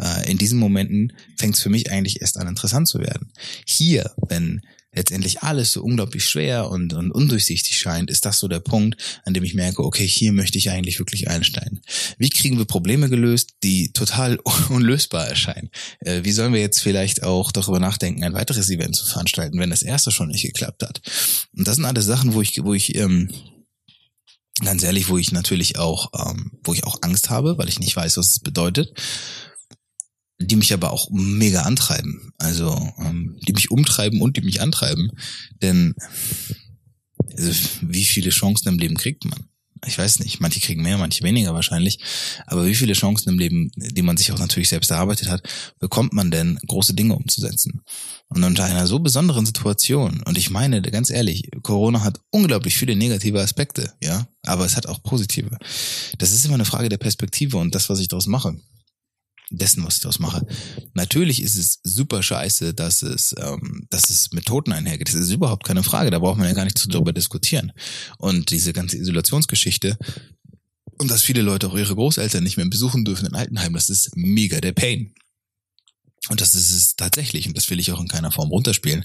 äh, 0.00 0.30
in 0.30 0.38
diesen 0.38 0.58
Momenten 0.58 1.12
fängt 1.36 1.56
es 1.56 1.62
für 1.62 1.70
mich 1.70 1.90
eigentlich 1.90 2.20
erst 2.20 2.38
an 2.38 2.48
interessant 2.48 2.88
zu 2.88 3.00
werden. 3.00 3.32
Hier, 3.66 4.12
wenn 4.28 4.62
letztendlich 4.94 5.42
alles 5.42 5.72
so 5.72 5.82
unglaublich 5.82 6.24
schwer 6.24 6.70
und, 6.70 6.92
und 6.92 7.10
undurchsichtig 7.10 7.78
scheint, 7.78 8.10
ist 8.10 8.26
das 8.26 8.38
so 8.38 8.48
der 8.48 8.60
Punkt, 8.60 9.00
an 9.24 9.32
dem 9.32 9.42
ich 9.42 9.54
merke, 9.54 9.82
okay, 9.82 10.06
hier 10.06 10.32
möchte 10.32 10.58
ich 10.58 10.70
eigentlich 10.70 10.98
wirklich 10.98 11.28
einsteigen. 11.28 11.80
Wie 12.18 12.28
kriegen 12.28 12.58
wir 12.58 12.66
Probleme 12.66 13.08
gelöst, 13.08 13.54
die 13.62 13.92
total 13.92 14.38
unlösbar 14.68 15.26
erscheinen? 15.26 15.70
Äh, 16.00 16.24
wie 16.24 16.32
sollen 16.32 16.52
wir 16.52 16.60
jetzt 16.60 16.80
vielleicht 16.80 17.22
auch 17.22 17.52
darüber 17.52 17.80
nachdenken, 17.80 18.22
ein 18.22 18.34
weiteres 18.34 18.70
Event 18.70 18.94
zu 18.94 19.06
veranstalten, 19.06 19.58
wenn 19.58 19.70
das 19.70 19.82
erste 19.82 20.10
schon 20.10 20.28
nicht 20.28 20.42
geklappt 20.42 20.82
hat? 20.82 21.00
Und 21.56 21.66
das 21.66 21.76
sind 21.76 21.86
alles 21.86 22.04
Sachen, 22.04 22.34
wo 22.34 22.42
ich, 22.42 22.62
wo 22.62 22.74
ich 22.74 22.94
ähm, 22.96 23.30
ganz 24.60 24.82
ehrlich, 24.82 25.08
wo 25.08 25.18
ich 25.18 25.32
natürlich 25.32 25.78
auch, 25.78 26.10
ähm, 26.14 26.52
wo 26.62 26.72
ich 26.72 26.84
auch 26.84 26.98
Angst 27.02 27.30
habe, 27.30 27.58
weil 27.58 27.68
ich 27.68 27.80
nicht 27.80 27.96
weiß, 27.96 28.16
was 28.16 28.32
es 28.32 28.40
bedeutet 28.40 28.92
die 30.46 30.56
mich 30.56 30.72
aber 30.72 30.92
auch 30.92 31.08
mega 31.10 31.62
antreiben. 31.62 32.32
Also 32.38 32.92
ähm, 32.98 33.38
die 33.46 33.52
mich 33.52 33.70
umtreiben 33.70 34.20
und 34.20 34.36
die 34.36 34.42
mich 34.42 34.60
antreiben. 34.60 35.10
Denn 35.60 35.94
also, 37.36 37.52
wie 37.82 38.04
viele 38.04 38.30
Chancen 38.30 38.68
im 38.68 38.78
Leben 38.78 38.96
kriegt 38.96 39.24
man? 39.24 39.48
Ich 39.86 39.98
weiß 39.98 40.20
nicht, 40.20 40.40
manche 40.40 40.60
kriegen 40.60 40.82
mehr, 40.82 40.96
manche 40.96 41.24
weniger 41.24 41.54
wahrscheinlich. 41.54 41.98
Aber 42.46 42.66
wie 42.66 42.74
viele 42.74 42.92
Chancen 42.92 43.30
im 43.30 43.38
Leben, 43.38 43.72
die 43.76 44.02
man 44.02 44.16
sich 44.16 44.30
auch 44.30 44.38
natürlich 44.38 44.68
selbst 44.68 44.90
erarbeitet 44.90 45.28
hat, 45.28 45.42
bekommt 45.80 46.12
man 46.12 46.30
denn, 46.30 46.58
große 46.66 46.94
Dinge 46.94 47.16
umzusetzen? 47.16 47.82
Und 48.28 48.44
unter 48.44 48.64
einer 48.64 48.86
so 48.86 49.00
besonderen 49.00 49.44
Situation, 49.44 50.22
und 50.22 50.38
ich 50.38 50.50
meine, 50.50 50.80
ganz 50.82 51.10
ehrlich, 51.10 51.50
Corona 51.62 52.02
hat 52.02 52.20
unglaublich 52.30 52.76
viele 52.76 52.96
negative 52.96 53.40
Aspekte, 53.40 53.92
ja, 54.02 54.26
aber 54.44 54.64
es 54.64 54.76
hat 54.76 54.86
auch 54.86 55.02
positive. 55.02 55.58
Das 56.18 56.32
ist 56.32 56.44
immer 56.44 56.54
eine 56.54 56.64
Frage 56.64 56.88
der 56.88 56.98
Perspektive 56.98 57.58
und 57.58 57.74
das, 57.74 57.88
was 57.88 57.98
ich 57.98 58.08
daraus 58.08 58.26
mache 58.26 58.56
dessen, 59.56 59.84
was 59.84 59.96
ich 59.96 60.00
daraus 60.00 60.18
mache. 60.18 60.46
Natürlich 60.94 61.42
ist 61.42 61.56
es 61.56 61.80
super 61.82 62.22
scheiße, 62.22 62.74
dass 62.74 63.02
es, 63.02 63.34
ähm, 63.38 63.86
dass 63.90 64.10
es 64.10 64.32
mit 64.32 64.46
Toten 64.46 64.72
einhergeht. 64.72 65.08
Das 65.08 65.14
ist 65.14 65.30
überhaupt 65.30 65.64
keine 65.64 65.82
Frage. 65.82 66.10
Da 66.10 66.18
braucht 66.18 66.38
man 66.38 66.48
ja 66.48 66.54
gar 66.54 66.64
nicht 66.64 66.92
darüber 66.92 67.12
diskutieren. 67.12 67.72
Und 68.18 68.50
diese 68.50 68.72
ganze 68.72 68.96
Isolationsgeschichte 68.96 69.98
und 70.98 71.10
dass 71.10 71.22
viele 71.22 71.42
Leute 71.42 71.68
auch 71.68 71.74
ihre 71.74 71.94
Großeltern 71.94 72.44
nicht 72.44 72.56
mehr 72.56 72.68
besuchen 72.68 73.04
dürfen 73.04 73.26
in 73.26 73.34
Altenheim, 73.34 73.72
das 73.74 73.90
ist 73.90 74.16
mega 74.16 74.60
der 74.60 74.72
Pain. 74.72 75.14
Und 76.28 76.40
das 76.40 76.54
ist 76.54 76.70
es 76.70 76.94
tatsächlich, 76.94 77.48
und 77.48 77.56
das 77.56 77.68
will 77.70 77.80
ich 77.80 77.90
auch 77.90 78.00
in 78.00 78.06
keiner 78.06 78.30
Form 78.30 78.50
runterspielen. 78.50 79.04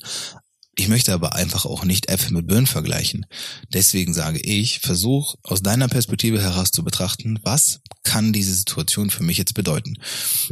Ich 0.80 0.90
möchte 0.90 1.12
aber 1.12 1.34
einfach 1.34 1.66
auch 1.66 1.84
nicht 1.84 2.08
Äpfel 2.08 2.34
mit 2.34 2.46
Birnen 2.46 2.68
vergleichen. 2.68 3.26
Deswegen 3.74 4.14
sage 4.14 4.40
ich, 4.40 4.80
versuch 4.80 5.34
aus 5.42 5.64
deiner 5.64 5.88
Perspektive 5.88 6.40
heraus 6.40 6.70
zu 6.70 6.84
betrachten, 6.84 7.40
was 7.42 7.80
kann 8.04 8.32
diese 8.32 8.54
Situation 8.54 9.10
für 9.10 9.24
mich 9.24 9.40
jetzt 9.40 9.56
bedeuten? 9.56 9.96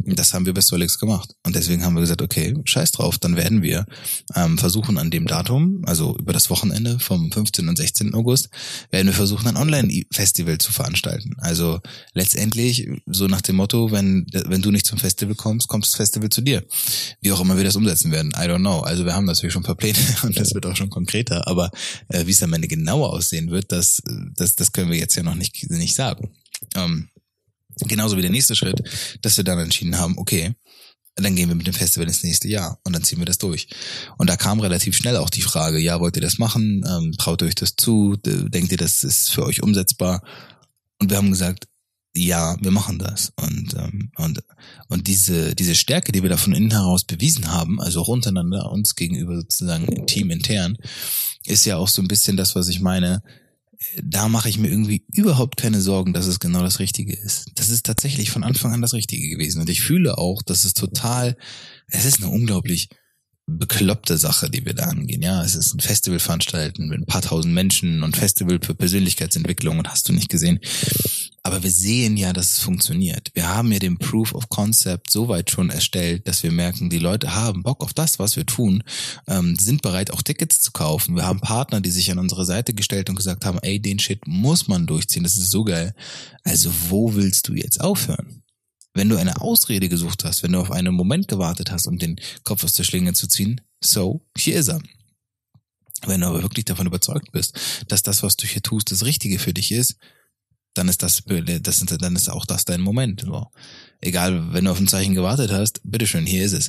Das 0.04 0.34
haben 0.34 0.44
wir 0.44 0.52
bei 0.52 0.60
Solix 0.62 0.98
gemacht. 0.98 1.34
Und 1.44 1.54
deswegen 1.54 1.84
haben 1.84 1.94
wir 1.94 2.00
gesagt, 2.00 2.22
okay, 2.22 2.54
scheiß 2.64 2.90
drauf, 2.90 3.18
dann 3.18 3.36
werden 3.36 3.62
wir 3.62 3.86
ähm, 4.34 4.58
versuchen 4.58 4.98
an 4.98 5.12
dem 5.12 5.28
Datum, 5.28 5.82
also 5.86 6.16
über 6.18 6.32
das 6.32 6.50
Wochenende 6.50 6.98
vom 6.98 7.30
15. 7.30 7.68
und 7.68 7.76
16. 7.76 8.12
August, 8.12 8.50
werden 8.90 9.06
wir 9.06 9.14
versuchen, 9.14 9.46
ein 9.46 9.56
Online-Festival 9.56 10.58
zu 10.58 10.72
veranstalten. 10.72 11.36
Also 11.38 11.80
letztendlich 12.14 12.88
so 13.06 13.28
nach 13.28 13.42
dem 13.42 13.56
Motto, 13.56 13.92
wenn, 13.92 14.26
wenn 14.32 14.60
du 14.60 14.72
nicht 14.72 14.86
zum 14.86 14.98
Festival 14.98 15.36
kommst, 15.36 15.68
kommt 15.68 15.86
das 15.86 15.94
Festival 15.94 16.30
zu 16.30 16.40
dir. 16.40 16.64
Wie 17.20 17.30
auch 17.30 17.40
immer 17.40 17.56
wir 17.56 17.64
das 17.64 17.76
umsetzen 17.76 18.10
werden, 18.10 18.32
I 18.36 18.48
don't 18.48 18.58
know. 18.58 18.80
Also 18.80 19.04
wir 19.04 19.14
haben 19.14 19.24
natürlich 19.24 19.52
schon 19.52 19.62
ein 19.62 19.66
paar 19.66 19.76
Pläne 19.76 19.96
und 20.22 20.38
das 20.38 20.54
wird 20.54 20.66
auch 20.66 20.76
schon 20.76 20.90
konkreter, 20.90 21.46
aber 21.46 21.70
äh, 22.08 22.26
wie 22.26 22.32
es 22.32 22.42
am 22.42 22.52
Ende 22.52 22.68
genauer 22.68 23.12
aussehen 23.12 23.50
wird, 23.50 23.72
das, 23.72 24.02
das, 24.34 24.54
das 24.54 24.72
können 24.72 24.90
wir 24.90 24.98
jetzt 24.98 25.16
ja 25.16 25.22
noch 25.22 25.34
nicht, 25.34 25.70
nicht 25.70 25.94
sagen. 25.94 26.30
Ähm, 26.74 27.08
Genauso 27.84 28.16
wie 28.16 28.22
der 28.22 28.30
nächste 28.30 28.56
Schritt, 28.56 28.82
dass 29.22 29.36
wir 29.36 29.44
dann 29.44 29.58
entschieden 29.58 29.98
haben, 29.98 30.16
okay, 30.16 30.54
dann 31.14 31.34
gehen 31.36 31.48
wir 31.48 31.54
mit 31.54 31.66
dem 31.66 31.74
Festival 31.74 32.06
ins 32.06 32.22
nächste 32.22 32.48
Jahr 32.48 32.78
und 32.84 32.94
dann 32.94 33.02
ziehen 33.02 33.18
wir 33.18 33.26
das 33.26 33.38
durch. 33.38 33.68
Und 34.18 34.28
da 34.28 34.36
kam 34.36 34.60
relativ 34.60 34.96
schnell 34.96 35.16
auch 35.16 35.30
die 35.30 35.42
Frage, 35.42 35.78
ja, 35.78 36.00
wollt 36.00 36.16
ihr 36.16 36.22
das 36.22 36.38
machen? 36.38 36.84
Ähm, 36.86 37.12
traut 37.18 37.42
euch 37.42 37.54
das 37.54 37.76
zu? 37.76 38.16
Denkt 38.16 38.72
ihr, 38.72 38.78
das 38.78 39.02
ist 39.02 39.30
für 39.30 39.44
euch 39.44 39.62
umsetzbar? 39.62 40.22
Und 40.98 41.10
wir 41.10 41.16
haben 41.16 41.30
gesagt, 41.30 41.68
ja, 42.16 42.56
wir 42.60 42.70
machen 42.70 42.98
das. 42.98 43.32
Und, 43.36 43.74
ähm, 43.74 44.10
und, 44.16 44.42
und 44.88 45.06
diese, 45.06 45.54
diese 45.54 45.74
Stärke, 45.74 46.12
die 46.12 46.22
wir 46.22 46.30
da 46.30 46.36
von 46.36 46.54
innen 46.54 46.70
heraus 46.70 47.04
bewiesen 47.04 47.52
haben, 47.52 47.80
also 47.80 48.00
auch 48.00 48.08
untereinander, 48.08 48.70
uns 48.70 48.94
gegenüber 48.94 49.36
sozusagen 49.36 50.06
Team 50.06 50.30
intern, 50.30 50.76
ist 51.44 51.64
ja 51.64 51.76
auch 51.76 51.88
so 51.88 52.02
ein 52.02 52.08
bisschen 52.08 52.36
das, 52.36 52.54
was 52.56 52.68
ich 52.68 52.80
meine, 52.80 53.22
da 54.02 54.28
mache 54.28 54.48
ich 54.48 54.58
mir 54.58 54.68
irgendwie 54.68 55.04
überhaupt 55.12 55.56
keine 55.58 55.80
Sorgen, 55.80 56.12
dass 56.12 56.26
es 56.26 56.40
genau 56.40 56.62
das 56.62 56.78
Richtige 56.78 57.14
ist. 57.14 57.50
Das 57.54 57.68
ist 57.68 57.84
tatsächlich 57.84 58.30
von 58.30 58.42
Anfang 58.42 58.72
an 58.72 58.82
das 58.82 58.94
Richtige 58.94 59.28
gewesen. 59.28 59.60
Und 59.60 59.68
ich 59.68 59.82
fühle 59.82 60.18
auch, 60.18 60.42
dass 60.42 60.64
es 60.64 60.74
total, 60.74 61.36
es 61.88 62.04
ist 62.04 62.22
eine 62.22 62.30
unglaublich 62.30 62.88
bekloppte 63.46 64.18
Sache, 64.18 64.50
die 64.50 64.64
wir 64.64 64.74
da 64.74 64.84
angehen. 64.84 65.22
Ja, 65.22 65.44
es 65.44 65.54
ist 65.54 65.72
ein 65.74 65.80
Festival 65.80 66.18
veranstalten 66.18 66.88
mit 66.88 67.00
ein 67.00 67.06
paar 67.06 67.22
tausend 67.22 67.54
Menschen 67.54 68.02
und 68.02 68.16
Festival 68.16 68.58
für 68.60 68.74
Persönlichkeitsentwicklung 68.74 69.78
und 69.78 69.88
hast 69.88 70.08
du 70.08 70.12
nicht 70.12 70.28
gesehen. 70.28 70.58
Aber 71.46 71.62
wir 71.62 71.70
sehen 71.70 72.16
ja, 72.16 72.32
dass 72.32 72.54
es 72.54 72.58
funktioniert. 72.58 73.30
Wir 73.34 73.48
haben 73.48 73.70
ja 73.70 73.78
den 73.78 73.98
Proof 73.98 74.34
of 74.34 74.48
Concept 74.48 75.12
so 75.12 75.28
weit 75.28 75.48
schon 75.48 75.70
erstellt, 75.70 76.26
dass 76.26 76.42
wir 76.42 76.50
merken, 76.50 76.90
die 76.90 76.98
Leute 76.98 77.36
haben 77.36 77.62
Bock 77.62 77.84
auf 77.84 77.94
das, 77.94 78.18
was 78.18 78.34
wir 78.34 78.44
tun, 78.44 78.82
ähm, 79.28 79.54
sind 79.54 79.80
bereit, 79.80 80.10
auch 80.10 80.22
Tickets 80.22 80.60
zu 80.60 80.72
kaufen. 80.72 81.14
Wir 81.14 81.24
haben 81.24 81.38
Partner, 81.38 81.80
die 81.80 81.92
sich 81.92 82.10
an 82.10 82.18
unsere 82.18 82.44
Seite 82.44 82.74
gestellt 82.74 83.10
und 83.10 83.14
gesagt 83.14 83.44
haben, 83.44 83.60
ey, 83.60 83.78
den 83.78 84.00
Shit 84.00 84.26
muss 84.26 84.66
man 84.66 84.88
durchziehen, 84.88 85.22
das 85.22 85.36
ist 85.36 85.52
so 85.52 85.62
geil. 85.62 85.94
Also 86.42 86.72
wo 86.88 87.14
willst 87.14 87.46
du 87.46 87.54
jetzt 87.54 87.80
aufhören? 87.80 88.42
Wenn 88.92 89.08
du 89.08 89.16
eine 89.16 89.40
Ausrede 89.40 89.88
gesucht 89.88 90.24
hast, 90.24 90.42
wenn 90.42 90.50
du 90.50 90.58
auf 90.58 90.72
einen 90.72 90.96
Moment 90.96 91.28
gewartet 91.28 91.70
hast, 91.70 91.86
um 91.86 91.96
den 91.96 92.18
Kopf 92.42 92.64
aus 92.64 92.72
der 92.72 92.82
Schlinge 92.82 93.12
zu 93.12 93.28
ziehen, 93.28 93.60
so, 93.80 94.20
hier 94.36 94.56
ist 94.56 94.66
er. 94.66 94.82
Wenn 96.06 96.22
du 96.22 96.26
aber 96.26 96.42
wirklich 96.42 96.64
davon 96.64 96.88
überzeugt 96.88 97.30
bist, 97.30 97.56
dass 97.86 98.02
das, 98.02 98.24
was 98.24 98.36
du 98.36 98.48
hier 98.48 98.62
tust, 98.62 98.90
das 98.90 99.04
Richtige 99.04 99.38
für 99.38 99.54
dich 99.54 99.70
ist, 99.70 99.96
dann 100.76 100.88
ist 100.88 101.02
das, 101.02 101.22
das 101.24 101.78
dann 101.80 102.16
ist 102.16 102.28
auch 102.28 102.46
das 102.46 102.64
dein 102.64 102.80
Moment. 102.80 103.22
So. 103.22 103.46
Egal, 104.00 104.52
wenn 104.52 104.64
du 104.64 104.70
auf 104.70 104.80
ein 104.80 104.88
Zeichen 104.88 105.14
gewartet 105.14 105.50
hast, 105.50 105.80
bitteschön, 105.84 106.26
hier 106.26 106.44
ist 106.44 106.52
es. 106.52 106.68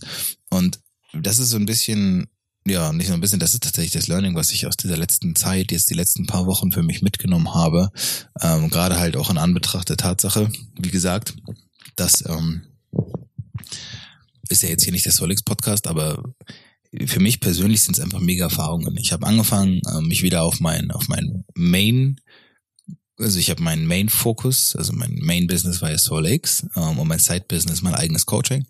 Und 0.49 0.79
das 1.13 1.39
ist 1.39 1.49
so 1.49 1.57
ein 1.57 1.65
bisschen, 1.65 2.27
ja, 2.65 2.91
nicht 2.93 3.07
nur 3.07 3.17
ein 3.17 3.21
bisschen, 3.21 3.39
das 3.39 3.53
ist 3.53 3.63
tatsächlich 3.63 3.93
das 3.93 4.07
Learning, 4.07 4.35
was 4.35 4.51
ich 4.51 4.65
aus 4.67 4.77
dieser 4.77 4.97
letzten 4.97 5.35
Zeit, 5.35 5.71
jetzt 5.71 5.89
die 5.89 5.95
letzten 5.95 6.25
paar 6.25 6.45
Wochen 6.45 6.71
für 6.71 6.83
mich 6.83 7.01
mitgenommen 7.01 7.53
habe. 7.53 7.89
Ähm, 8.41 8.69
gerade 8.69 8.97
halt 8.97 9.17
auch 9.17 9.29
in 9.29 9.37
Anbetracht 9.37 9.89
der 9.89 9.97
Tatsache, 9.97 10.49
wie 10.79 10.91
gesagt, 10.91 11.35
dass 11.95 12.23
ähm, 12.25 12.63
ist 14.49 14.63
ja 14.63 14.69
jetzt 14.69 14.83
hier 14.83 14.93
nicht 14.93 15.05
der 15.05 15.11
Solix 15.11 15.43
Podcast, 15.43 15.87
aber 15.87 16.23
für 17.05 17.19
mich 17.19 17.39
persönlich 17.39 17.81
sind 17.81 17.97
es 17.97 18.03
einfach 18.03 18.19
mega 18.19 18.45
Erfahrungen. 18.45 18.95
Ich 18.97 19.11
habe 19.11 19.27
angefangen, 19.27 19.81
äh, 19.85 20.01
mich 20.01 20.23
wieder 20.23 20.43
auf 20.43 20.59
mein 20.59 20.91
auf 20.91 21.07
mein 21.09 21.43
Main 21.53 22.19
also 23.19 23.39
ich 23.39 23.49
habe 23.49 23.63
meinen 23.63 23.87
Main-Fokus, 23.87 24.75
also 24.75 24.93
mein 24.93 25.15
Main-Business 25.15 25.81
war 25.81 25.89
ja 25.89 25.97
SoulX 25.97 26.67
ähm, 26.75 26.99
und 26.99 27.07
mein 27.07 27.19
Side-Business 27.19 27.81
mein 27.81 27.95
eigenes 27.95 28.25
Coaching. 28.27 28.65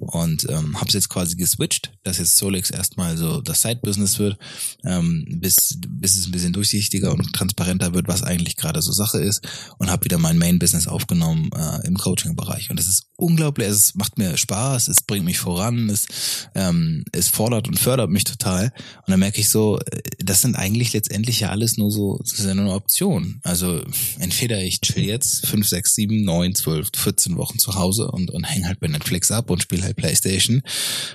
Und 0.00 0.48
ähm, 0.50 0.76
habe 0.76 0.88
es 0.88 0.94
jetzt 0.94 1.08
quasi 1.08 1.36
geswitcht, 1.36 1.92
dass 2.02 2.18
jetzt 2.18 2.36
SoulX 2.36 2.70
erstmal 2.70 3.16
so 3.16 3.40
das 3.40 3.62
Side-Business 3.62 4.18
wird, 4.18 4.36
ähm, 4.84 5.24
bis, 5.40 5.78
bis 5.88 6.16
es 6.16 6.26
ein 6.26 6.32
bisschen 6.32 6.52
durchsichtiger 6.52 7.12
und 7.12 7.32
transparenter 7.32 7.94
wird, 7.94 8.08
was 8.08 8.24
eigentlich 8.24 8.56
gerade 8.56 8.82
so 8.82 8.90
Sache 8.90 9.18
ist. 9.18 9.46
Und 9.78 9.90
habe 9.90 10.04
wieder 10.04 10.18
mein 10.18 10.38
Main-Business 10.38 10.88
aufgenommen 10.88 11.50
äh, 11.54 11.86
im 11.86 11.96
Coaching-Bereich. 11.96 12.70
Und 12.70 12.80
das 12.80 12.88
ist 12.88 13.06
unglaublich, 13.16 13.68
es 13.68 13.94
macht 13.94 14.18
mir 14.18 14.36
Spaß, 14.36 14.88
es 14.88 15.02
bringt 15.02 15.24
mich 15.24 15.38
voran, 15.38 15.88
es, 15.88 16.48
ähm, 16.56 17.04
es 17.12 17.28
fordert 17.28 17.68
und 17.68 17.78
fördert 17.78 18.10
mich 18.10 18.24
total. 18.24 18.72
Und 19.06 19.10
dann 19.10 19.20
merke 19.20 19.40
ich 19.40 19.48
so, 19.48 19.78
äh, 19.78 20.00
das 20.18 20.42
sind 20.42 20.56
eigentlich 20.56 20.92
letztendlich 20.92 21.40
ja 21.40 21.50
alles 21.50 21.76
nur 21.76 21.92
so, 21.92 22.18
das 22.18 22.32
ist 22.32 22.44
ja 22.44 22.54
nur 22.54 22.64
eine 22.64 22.74
Option, 22.74 23.40
also 23.44 23.83
entweder 24.18 24.62
ich 24.62 24.80
chill 24.80 25.04
jetzt 25.04 25.46
fünf, 25.46 25.68
sechs, 25.68 25.94
sieben, 25.94 26.24
neun, 26.24 26.54
zwölf, 26.54 26.90
14 26.96 27.36
Wochen 27.36 27.58
zu 27.58 27.74
Hause 27.74 28.10
und, 28.10 28.30
und 28.30 28.44
häng 28.44 28.66
halt 28.66 28.80
bei 28.80 28.88
Netflix 28.88 29.30
ab 29.30 29.50
und 29.50 29.62
spiele 29.62 29.82
halt 29.82 29.96
Playstation. 29.96 30.62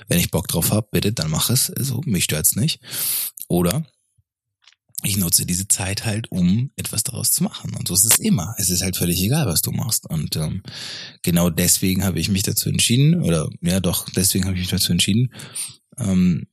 Wenn 0.08 0.18
ich 0.18 0.30
Bock 0.30 0.48
drauf 0.48 0.70
hab, 0.70 0.90
bitte, 0.90 1.12
dann 1.12 1.30
mach 1.30 1.50
es. 1.50 1.70
Also, 1.70 2.00
mich 2.04 2.24
stört's 2.24 2.56
nicht. 2.56 2.80
Oder 3.48 3.84
ich 5.02 5.16
nutze 5.16 5.46
diese 5.46 5.66
Zeit 5.66 6.04
halt, 6.04 6.30
um 6.30 6.70
etwas 6.76 7.02
daraus 7.02 7.32
zu 7.32 7.42
machen. 7.42 7.74
Und 7.74 7.88
so 7.88 7.94
ist 7.94 8.04
es 8.04 8.18
immer. 8.18 8.54
Es 8.58 8.70
ist 8.70 8.82
halt 8.82 8.96
völlig 8.96 9.20
egal, 9.22 9.46
was 9.46 9.62
du 9.62 9.70
machst. 9.70 10.08
Und 10.08 10.36
ähm, 10.36 10.62
genau 11.22 11.48
deswegen 11.48 12.04
habe 12.04 12.20
ich 12.20 12.28
mich 12.28 12.42
dazu 12.42 12.68
entschieden, 12.68 13.22
oder 13.22 13.48
ja 13.62 13.80
doch, 13.80 14.08
deswegen 14.10 14.44
habe 14.44 14.54
ich 14.56 14.60
mich 14.60 14.70
dazu 14.70 14.92
entschieden, 14.92 15.32
ähm, 15.96 16.46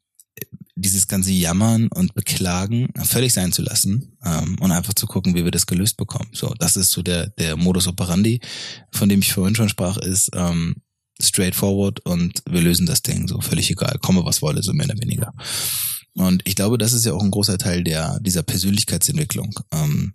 dieses 0.78 1.08
ganze 1.08 1.32
Jammern 1.32 1.88
und 1.88 2.14
Beklagen 2.14 2.90
völlig 3.04 3.34
sein 3.34 3.52
zu 3.52 3.62
lassen 3.62 4.18
ähm, 4.24 4.58
und 4.60 4.72
einfach 4.72 4.94
zu 4.94 5.08
gucken, 5.08 5.36
wie 5.36 5.44
wir 5.44 5.52
das 5.52 5.66
gelöst 5.66 5.98
bekommen. 5.98 6.30
So, 6.34 6.54
das 6.60 6.78
ist 6.78 6.92
so 6.92 7.02
der 7.02 7.28
der 7.32 7.58
Modus 7.58 7.88
operandi, 7.88 8.40
von 8.92 9.10
dem 9.10 9.20
ich 9.20 9.34
vorhin 9.34 9.56
schon 9.56 9.70
sprach, 9.70 9.98
ist 9.98 10.30
ähm, 10.36 10.76
straightforward 11.20 12.00
und 12.06 12.44
wir 12.50 12.62
lösen 12.62 12.86
das 12.86 13.02
Ding 13.02 13.28
so 13.28 13.42
völlig 13.42 13.72
egal, 13.72 13.98
komme 14.02 14.24
was 14.24 14.42
wolle, 14.42 14.62
so 14.62 14.74
mehr 14.74 14.86
oder 14.86 15.02
weniger. 15.02 15.34
Und 16.14 16.42
ich 16.48 16.56
glaube, 16.56 16.78
das 16.78 16.94
ist 16.94 17.06
ja 17.06 17.14
auch 17.14 17.24
ein 17.24 17.32
großer 17.32 17.58
Teil 17.58 17.84
der 17.84 18.20
dieser 18.20 18.44
Persönlichkeitsentwicklung. 18.44 19.60
Ähm, 19.72 20.14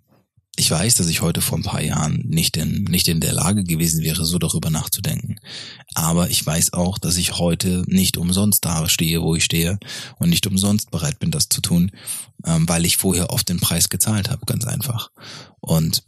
ich 0.55 0.69
weiß, 0.69 0.95
dass 0.95 1.07
ich 1.07 1.21
heute 1.21 1.41
vor 1.41 1.57
ein 1.57 1.63
paar 1.63 1.81
Jahren 1.81 2.23
nicht 2.27 2.57
in, 2.57 2.83
nicht 2.83 3.07
in 3.07 3.19
der 3.19 3.33
Lage 3.33 3.63
gewesen 3.63 4.03
wäre, 4.03 4.23
so 4.23 4.37
darüber 4.37 4.69
nachzudenken. 4.69 5.37
Aber 5.95 6.29
ich 6.29 6.45
weiß 6.45 6.73
auch, 6.73 6.99
dass 6.99 7.17
ich 7.17 7.39
heute 7.39 7.83
nicht 7.87 8.17
umsonst 8.17 8.63
da 8.63 8.87
stehe, 8.87 9.23
wo 9.23 9.33
ich 9.35 9.43
stehe 9.43 9.79
und 10.19 10.29
nicht 10.29 10.45
umsonst 10.45 10.91
bereit 10.91 11.17
bin, 11.17 11.31
das 11.31 11.49
zu 11.49 11.59
tun, 11.61 11.91
ähm, 12.45 12.69
weil 12.69 12.85
ich 12.85 12.97
vorher 12.97 13.31
oft 13.31 13.49
den 13.49 13.59
Preis 13.59 13.89
gezahlt 13.89 14.29
habe, 14.29 14.45
ganz 14.45 14.65
einfach. 14.65 15.09
Und 15.59 16.03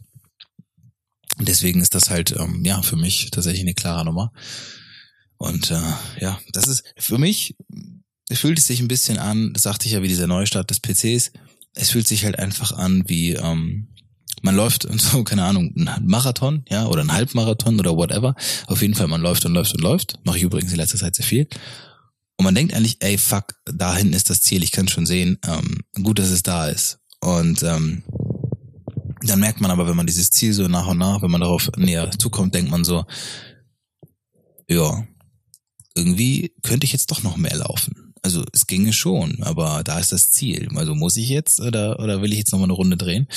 deswegen 1.40 1.80
ist 1.80 1.96
das 1.96 2.10
halt, 2.10 2.30
ähm, 2.38 2.64
ja, 2.64 2.82
für 2.82 2.96
mich 2.96 3.30
tatsächlich 3.32 3.62
eine 3.62 3.74
klare 3.74 4.04
Nummer. 4.04 4.32
Und 5.38 5.72
äh, 5.72 5.92
ja, 6.20 6.38
das 6.52 6.68
ist 6.68 6.84
für 6.96 7.18
mich, 7.18 7.56
fühlt 8.32 8.58
es 8.60 8.68
sich 8.68 8.78
ein 8.78 8.88
bisschen 8.88 9.18
an, 9.18 9.52
das 9.54 9.64
sagte 9.64 9.86
ich 9.86 9.92
ja, 9.92 10.02
wie 10.02 10.08
dieser 10.08 10.28
Neustart 10.28 10.70
des 10.70 10.78
PCs. 10.78 11.32
Es 11.74 11.90
fühlt 11.90 12.06
sich 12.06 12.24
halt 12.24 12.38
einfach 12.38 12.70
an 12.72 13.02
wie, 13.08 13.32
ähm, 13.32 13.88
man 14.42 14.56
läuft 14.56 14.86
so, 15.00 15.24
keine 15.24 15.44
Ahnung, 15.44 15.72
ein 15.76 16.06
Marathon, 16.06 16.64
ja, 16.68 16.86
oder 16.86 17.02
ein 17.02 17.12
Halbmarathon 17.12 17.78
oder 17.78 17.96
whatever. 17.96 18.34
Auf 18.66 18.82
jeden 18.82 18.94
Fall, 18.94 19.08
man 19.08 19.20
läuft 19.20 19.44
und 19.44 19.52
läuft 19.52 19.74
und 19.74 19.80
läuft. 19.80 20.18
Mache 20.24 20.38
ich 20.38 20.42
übrigens 20.42 20.72
in 20.72 20.78
letzter 20.78 20.98
Zeit 20.98 21.14
sehr 21.14 21.24
viel. 21.24 21.48
Und 22.38 22.44
man 22.44 22.54
denkt 22.54 22.74
eigentlich, 22.74 22.98
ey, 23.00 23.16
fuck, 23.16 23.54
da 23.64 23.96
hinten 23.96 24.12
ist 24.12 24.28
das 24.28 24.42
Ziel, 24.42 24.62
ich 24.62 24.72
kann 24.72 24.88
schon 24.88 25.06
sehen. 25.06 25.38
Ähm, 25.46 25.80
gut, 26.02 26.18
dass 26.18 26.28
es 26.28 26.42
da 26.42 26.68
ist. 26.68 26.98
Und 27.20 27.62
ähm, 27.62 28.02
dann 29.22 29.40
merkt 29.40 29.60
man 29.60 29.70
aber, 29.70 29.88
wenn 29.88 29.96
man 29.96 30.06
dieses 30.06 30.30
Ziel 30.30 30.52
so 30.52 30.68
nach 30.68 30.86
und 30.86 30.98
nach, 30.98 31.22
wenn 31.22 31.30
man 31.30 31.40
darauf 31.40 31.70
näher 31.76 32.10
zukommt, 32.18 32.54
denkt 32.54 32.70
man 32.70 32.84
so, 32.84 33.04
ja, 34.68 35.06
irgendwie 35.94 36.52
könnte 36.62 36.84
ich 36.84 36.92
jetzt 36.92 37.10
doch 37.10 37.22
noch 37.22 37.36
mehr 37.36 37.56
laufen. 37.56 38.12
Also 38.22 38.44
es 38.52 38.66
ginge 38.66 38.92
schon, 38.92 39.42
aber 39.42 39.82
da 39.84 39.98
ist 39.98 40.12
das 40.12 40.30
Ziel. 40.30 40.68
Also 40.74 40.94
muss 40.94 41.16
ich 41.16 41.28
jetzt 41.28 41.60
oder, 41.60 42.00
oder 42.00 42.22
will 42.22 42.32
ich 42.32 42.38
jetzt 42.38 42.52
noch 42.52 42.58
mal 42.58 42.64
eine 42.64 42.72
Runde 42.72 42.96
drehen? 42.96 43.28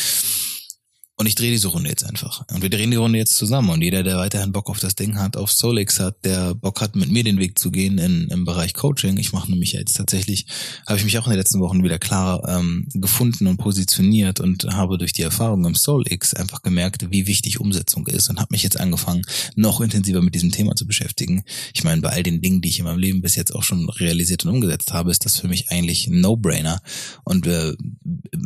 Und 1.19 1.25
ich 1.25 1.35
drehe 1.35 1.51
diese 1.51 1.67
Runde 1.67 1.89
jetzt 1.89 2.05
einfach. 2.05 2.45
Und 2.49 2.61
wir 2.61 2.69
drehen 2.69 2.91
die 2.91 2.97
Runde 2.97 3.19
jetzt 3.19 3.35
zusammen. 3.35 3.71
Und 3.71 3.81
jeder, 3.81 4.03
der 4.03 4.15
weiterhin 4.15 4.53
Bock 4.53 4.69
auf 4.69 4.79
das 4.79 4.95
Ding 4.95 5.19
hat, 5.19 5.35
auf 5.35 5.51
Solix 5.51 5.99
hat, 5.99 6.23
der 6.23 6.55
Bock 6.55 6.79
hat, 6.79 6.95
mit 6.95 7.11
mir 7.11 7.25
den 7.25 7.39
Weg 7.39 7.59
zu 7.59 7.71
gehen 7.71 7.97
in, 7.97 8.29
im 8.29 8.45
Bereich 8.45 8.73
Coaching. 8.73 9.17
Ich 9.17 9.33
mache 9.33 9.51
nämlich 9.51 9.73
jetzt 9.73 9.97
tatsächlich, 9.97 10.45
habe 10.87 10.97
ich 10.97 11.03
mich 11.03 11.19
auch 11.19 11.25
in 11.25 11.31
den 11.31 11.39
letzten 11.39 11.59
Wochen 11.59 11.83
wieder 11.83 11.99
klar 11.99 12.47
ähm, 12.47 12.87
gefunden 12.93 13.47
und 13.47 13.57
positioniert 13.57 14.39
und 14.39 14.63
habe 14.71 14.97
durch 14.97 15.11
die 15.11 15.23
Erfahrung 15.23 15.65
im 15.65 15.75
Solix 15.75 16.33
einfach 16.33 16.61
gemerkt, 16.61 17.11
wie 17.11 17.27
wichtig 17.27 17.59
Umsetzung 17.59 18.07
ist 18.07 18.29
und 18.29 18.39
habe 18.39 18.53
mich 18.53 18.63
jetzt 18.63 18.79
angefangen, 18.79 19.23
noch 19.57 19.81
intensiver 19.81 20.21
mit 20.21 20.35
diesem 20.35 20.51
Thema 20.51 20.73
zu 20.77 20.87
beschäftigen. 20.87 21.43
Ich 21.73 21.83
meine, 21.83 22.01
bei 22.01 22.11
all 22.11 22.23
den 22.23 22.39
Dingen, 22.39 22.61
die 22.61 22.69
ich 22.69 22.79
in 22.79 22.85
meinem 22.85 22.97
Leben 22.97 23.21
bis 23.21 23.35
jetzt 23.35 23.53
auch 23.53 23.63
schon 23.63 23.89
realisiert 23.89 24.45
und 24.45 24.51
umgesetzt 24.51 24.93
habe, 24.93 25.11
ist 25.11 25.25
das 25.25 25.37
für 25.37 25.49
mich 25.49 25.69
eigentlich 25.69 26.07
ein 26.07 26.21
No-Brainer 26.21 26.81
und 27.25 27.45
äh, 27.45 27.73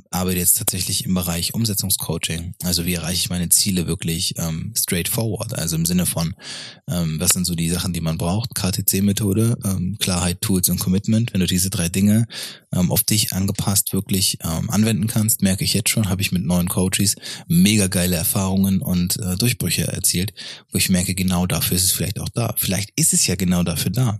arbeite 0.10 0.40
jetzt 0.40 0.58
tatsächlich 0.58 1.06
im 1.06 1.14
Bereich 1.14 1.54
Umsetzungscoaching 1.54 2.56
also 2.64 2.86
wie 2.86 2.94
erreiche 2.94 3.16
ich 3.16 3.30
meine 3.30 3.50
Ziele 3.50 3.88
wirklich 3.88 4.36
ähm, 4.38 4.74
straightforward? 4.78 5.54
Also 5.58 5.76
im 5.76 5.86
Sinne 5.86 6.06
von, 6.06 6.34
ähm, 6.90 7.20
was 7.20 7.32
sind 7.32 7.46
so 7.46 7.56
die 7.56 7.70
Sachen, 7.70 7.94
die 7.94 8.02
man 8.02 8.18
braucht? 8.18 8.56
KTC-Methode, 8.56 9.58
ähm, 9.64 9.98
Klarheit, 10.00 10.42
Tools 10.42 10.70
und 10.70 10.80
Commitment. 10.80 11.34
Wenn 11.34 11.42
du 11.42 11.48
diese 11.48 11.70
drei 11.70 11.90
Dinge 11.90 12.28
ähm, 12.74 12.92
auf 12.92 13.04
dich 13.04 13.34
angepasst 13.34 13.94
wirklich 13.94 14.38
ähm, 14.44 14.70
anwenden 14.70 15.08
kannst, 15.08 15.42
merke 15.42 15.64
ich 15.64 15.74
jetzt 15.74 15.90
schon, 15.90 16.10
habe 16.10 16.22
ich 16.22 16.32
mit 16.32 16.44
neuen 16.44 16.70
Coaches 16.70 17.16
mega 17.48 17.88
geile 17.88 18.16
Erfahrungen 18.16 18.82
und 18.82 19.20
äh, 19.20 19.36
Durchbrüche 19.36 19.88
erzielt, 19.88 20.34
wo 20.72 20.78
ich 20.78 20.90
merke, 20.90 21.16
genau 21.16 21.46
dafür 21.46 21.78
ist 21.78 21.86
es 21.86 21.92
vielleicht 21.92 22.20
auch 22.20 22.30
da. 22.30 22.54
Vielleicht 22.58 22.92
ist 22.96 23.14
es 23.14 23.28
ja 23.28 23.36
genau 23.36 23.64
dafür 23.64 23.92
da, 23.92 24.20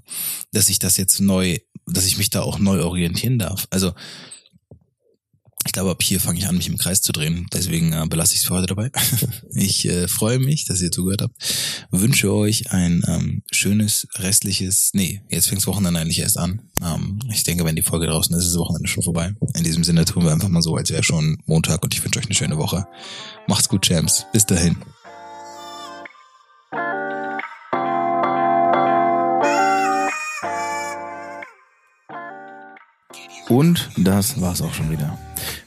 dass 0.52 0.70
ich 0.70 0.80
das 0.80 0.98
jetzt 0.98 1.20
neu, 1.20 1.58
dass 1.86 2.06
ich 2.06 2.18
mich 2.18 2.30
da 2.30 2.42
auch 2.42 2.60
neu 2.60 2.84
orientieren 2.84 3.40
darf. 3.40 3.68
Also 3.70 3.94
ich 5.66 5.72
glaube, 5.72 5.92
ab 5.92 6.04
hier 6.04 6.20
fange 6.20 6.40
ich 6.40 6.48
an, 6.48 6.58
mich 6.58 6.68
im 6.68 6.78
Kreis 6.78 7.02
zu 7.02 7.12
drehen. 7.12 7.48
Deswegen 7.54 7.94
äh, 7.94 8.06
belasse 8.08 8.34
ich 8.34 8.42
es 8.42 8.48
für 8.48 8.56
heute 8.56 8.68
dabei. 8.68 8.92
ich 9.54 9.88
äh, 9.88 10.08
freue 10.08 10.40
mich, 10.40 10.66
dass 10.66 10.82
ihr 10.82 10.92
zugehört 10.92 11.22
habt. 11.22 11.36
Wünsche 11.92 12.34
euch 12.34 12.72
ein 12.72 13.04
ähm, 13.08 13.44
schönes 13.52 14.08
restliches, 14.16 14.92
nee, 14.94 15.22
jetzt 15.30 15.48
fängt 15.48 15.62
das 15.62 15.68
Wochenende 15.68 16.00
eigentlich 16.00 16.20
erst 16.20 16.38
an. 16.38 16.62
Ähm, 16.84 17.20
ich 17.32 17.44
denke, 17.44 17.66
wenn 17.66 17.76
die 17.76 17.82
Folge 17.82 18.08
draußen 18.08 18.36
ist, 18.36 18.46
ist 18.46 18.52
das 18.52 18.60
Wochenende 18.60 18.90
schon 18.90 19.04
vorbei. 19.04 19.34
In 19.56 19.64
diesem 19.64 19.84
Sinne 19.84 20.06
tun 20.06 20.24
wir 20.24 20.32
einfach 20.32 20.50
mal 20.50 20.62
so, 20.62 20.76
als 20.76 20.90
wäre 20.90 21.04
schon 21.04 21.38
Montag 21.46 21.84
und 21.84 21.94
ich 21.94 22.04
wünsche 22.04 22.20
euch 22.20 22.26
eine 22.26 22.36
schöne 22.36 22.58
Woche. 22.58 22.86
Macht's 23.48 23.70
gut, 23.70 23.86
Champs. 23.86 24.26
Bis 24.34 24.46
dahin. 24.46 24.78
Und 33.50 33.90
das 33.98 34.40
war's 34.42 34.62
auch 34.62 34.74
schon 34.74 34.90
wieder. 34.90 35.18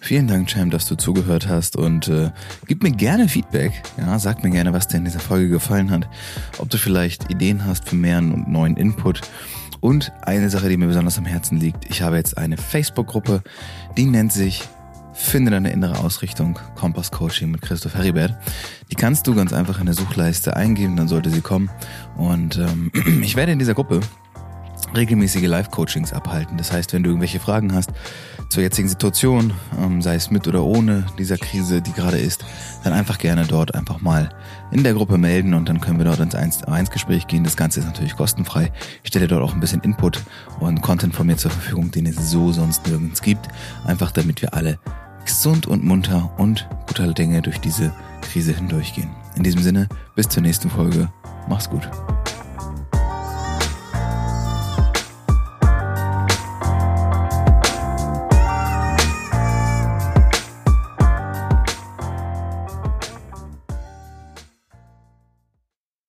Vielen 0.06 0.28
Dank, 0.28 0.46
Cham, 0.46 0.70
dass 0.70 0.86
du 0.86 0.94
zugehört 0.94 1.48
hast 1.48 1.74
und 1.74 2.06
äh, 2.06 2.30
gib 2.68 2.84
mir 2.84 2.92
gerne 2.92 3.28
Feedback. 3.28 3.72
Ja, 3.98 4.20
sag 4.20 4.44
mir 4.44 4.50
gerne, 4.50 4.72
was 4.72 4.86
dir 4.86 4.98
in 4.98 5.04
dieser 5.04 5.18
Folge 5.18 5.48
gefallen 5.48 5.90
hat. 5.90 6.08
Ob 6.58 6.70
du 6.70 6.78
vielleicht 6.78 7.28
Ideen 7.28 7.64
hast 7.64 7.88
für 7.88 7.96
mehr 7.96 8.18
und 8.18 8.46
neuen 8.46 8.76
Input. 8.76 9.22
Und 9.80 10.12
eine 10.22 10.48
Sache, 10.48 10.68
die 10.68 10.76
mir 10.76 10.86
besonders 10.86 11.18
am 11.18 11.24
Herzen 11.24 11.58
liegt. 11.58 11.90
Ich 11.90 12.02
habe 12.02 12.18
jetzt 12.18 12.38
eine 12.38 12.56
Facebook-Gruppe, 12.56 13.42
die 13.96 14.04
nennt 14.04 14.32
sich 14.32 14.62
Finde 15.12 15.50
deine 15.50 15.72
innere 15.72 15.98
Ausrichtung, 15.98 16.58
Kompass 16.74 17.10
Coaching 17.10 17.50
mit 17.50 17.62
Christoph 17.62 17.94
Heribert. 17.94 18.34
Die 18.90 18.94
kannst 18.96 19.26
du 19.26 19.34
ganz 19.34 19.54
einfach 19.54 19.80
in 19.80 19.86
der 19.86 19.94
Suchleiste 19.94 20.54
eingeben, 20.54 20.94
dann 20.94 21.08
sollte 21.08 21.30
sie 21.30 21.40
kommen. 21.40 21.70
Und 22.16 22.58
ähm, 22.58 22.92
ich 23.22 23.34
werde 23.34 23.50
in 23.50 23.58
dieser 23.58 23.72
Gruppe 23.72 24.00
regelmäßige 24.94 25.46
Live-Coachings 25.46 26.12
abhalten. 26.12 26.56
Das 26.56 26.72
heißt, 26.72 26.92
wenn 26.92 27.02
du 27.02 27.10
irgendwelche 27.10 27.40
Fragen 27.40 27.74
hast 27.74 27.90
zur 28.48 28.62
jetzigen 28.62 28.88
Situation, 28.88 29.52
ähm, 29.80 30.02
sei 30.02 30.14
es 30.14 30.30
mit 30.30 30.46
oder 30.46 30.64
ohne 30.64 31.06
dieser 31.18 31.38
Krise, 31.38 31.82
die 31.82 31.92
gerade 31.92 32.18
ist, 32.18 32.44
dann 32.84 32.92
einfach 32.92 33.18
gerne 33.18 33.46
dort 33.46 33.74
einfach 33.74 34.00
mal 34.00 34.30
in 34.70 34.84
der 34.84 34.94
Gruppe 34.94 35.18
melden 35.18 35.54
und 35.54 35.68
dann 35.68 35.80
können 35.80 35.98
wir 35.98 36.04
dort 36.04 36.20
ins 36.20 36.34
1 36.34 36.90
Gespräch 36.90 37.26
gehen. 37.26 37.44
Das 37.44 37.56
Ganze 37.56 37.80
ist 37.80 37.86
natürlich 37.86 38.16
kostenfrei. 38.16 38.72
Ich 39.02 39.08
stelle 39.08 39.28
dort 39.28 39.42
auch 39.42 39.54
ein 39.54 39.60
bisschen 39.60 39.80
Input 39.82 40.22
und 40.60 40.82
Content 40.82 41.14
von 41.14 41.26
mir 41.26 41.36
zur 41.36 41.50
Verfügung, 41.50 41.90
den 41.90 42.06
es 42.06 42.30
so 42.30 42.52
sonst 42.52 42.86
nirgends 42.86 43.22
gibt. 43.22 43.48
Einfach 43.84 44.12
damit 44.12 44.42
wir 44.42 44.54
alle 44.54 44.78
gesund 45.24 45.66
und 45.66 45.84
munter 45.84 46.30
und 46.38 46.68
guter 46.86 47.12
Dinge 47.12 47.42
durch 47.42 47.60
diese 47.60 47.92
Krise 48.22 48.52
hindurchgehen. 48.52 49.10
In 49.36 49.42
diesem 49.42 49.62
Sinne, 49.62 49.88
bis 50.14 50.28
zur 50.28 50.42
nächsten 50.42 50.70
Folge. 50.70 51.08
Mach's 51.48 51.68
gut. 51.68 51.88